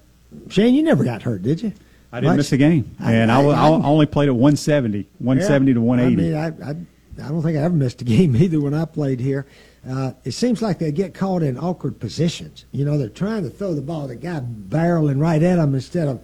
[0.50, 1.72] Shane, you never got hurt, did you?
[2.12, 2.36] I didn't Much?
[2.38, 6.36] miss a game, I- and I, I- I, only played at 170, 170 to 180.
[6.36, 6.86] I mean,
[7.22, 9.46] I, don't think I ever missed a game either when I played here.
[9.88, 12.64] Uh, it seems like they get caught in awkward positions.
[12.72, 16.08] You know, they're trying to throw the ball, the guy barreling right at them instead
[16.08, 16.22] of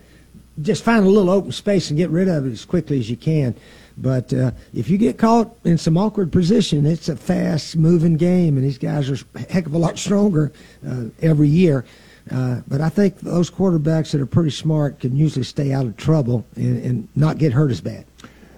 [0.60, 3.16] just find a little open space and get rid of it as quickly as you
[3.16, 3.54] can.
[3.96, 8.56] But uh, if you get caught in some awkward position, it's a fast moving game,
[8.56, 10.52] and these guys are a heck of a lot stronger
[10.86, 11.84] uh, every year.
[12.30, 15.96] Uh, but I think those quarterbacks that are pretty smart can usually stay out of
[15.96, 18.06] trouble and, and not get hurt as bad.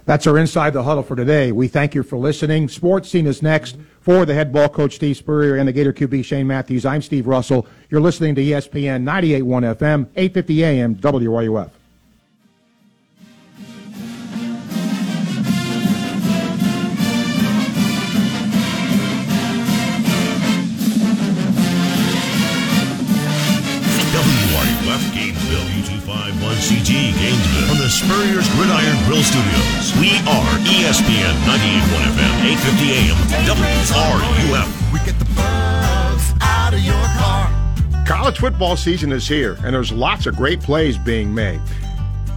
[0.07, 1.51] That's our Inside the Huddle for today.
[1.51, 2.69] We thank you for listening.
[2.69, 6.23] Sports Scene is next for the head ball coach Steve Spurrier and the Gator QB
[6.23, 6.85] Shane Matthews.
[6.85, 7.67] I'm Steve Russell.
[7.89, 11.71] You're listening to ESPN 98.1 FM, 850 AM, WRUF.
[26.67, 29.95] WRUF Gainesville, U251 WCT Gainesville from the Spurrier's Gridiron Grill Studios.
[29.99, 34.67] We are ESPN 98.1 FM, 850 AM, WRUF.
[34.91, 38.05] We get the bugs out of your car.
[38.05, 41.61] College football season is here, and there's lots of great plays being made.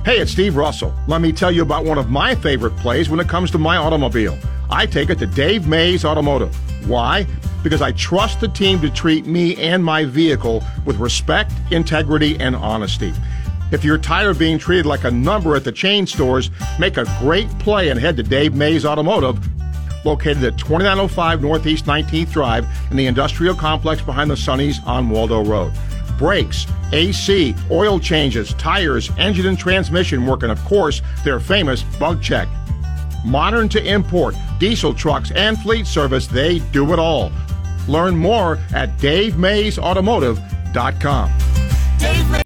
[0.05, 0.95] Hey, it's Steve Russell.
[1.09, 3.77] Let me tell you about one of my favorite plays when it comes to my
[3.77, 4.39] automobile.
[4.71, 6.55] I take it to Dave Mays Automotive.
[6.89, 7.27] Why?
[7.63, 12.57] Because I trust the team to treat me and my vehicle with respect, integrity, and
[12.57, 13.13] honesty.
[13.73, 17.05] If you're tired of being treated like a number at the chain stores, make a
[17.21, 19.39] great play and head to Dave Mays Automotive,
[20.05, 25.45] located at 2905 Northeast 19th Drive in the industrial complex behind the Sunnies on Waldo
[25.45, 25.73] Road.
[26.19, 32.21] Brakes, AC, oil changes, tires, engine and transmission work, and of course, their famous bug
[32.21, 32.49] check.
[33.25, 37.31] Modern to import, diesel trucks, and fleet service, they do it all.
[37.87, 41.60] Learn more at DaveMaysAutomotive.com.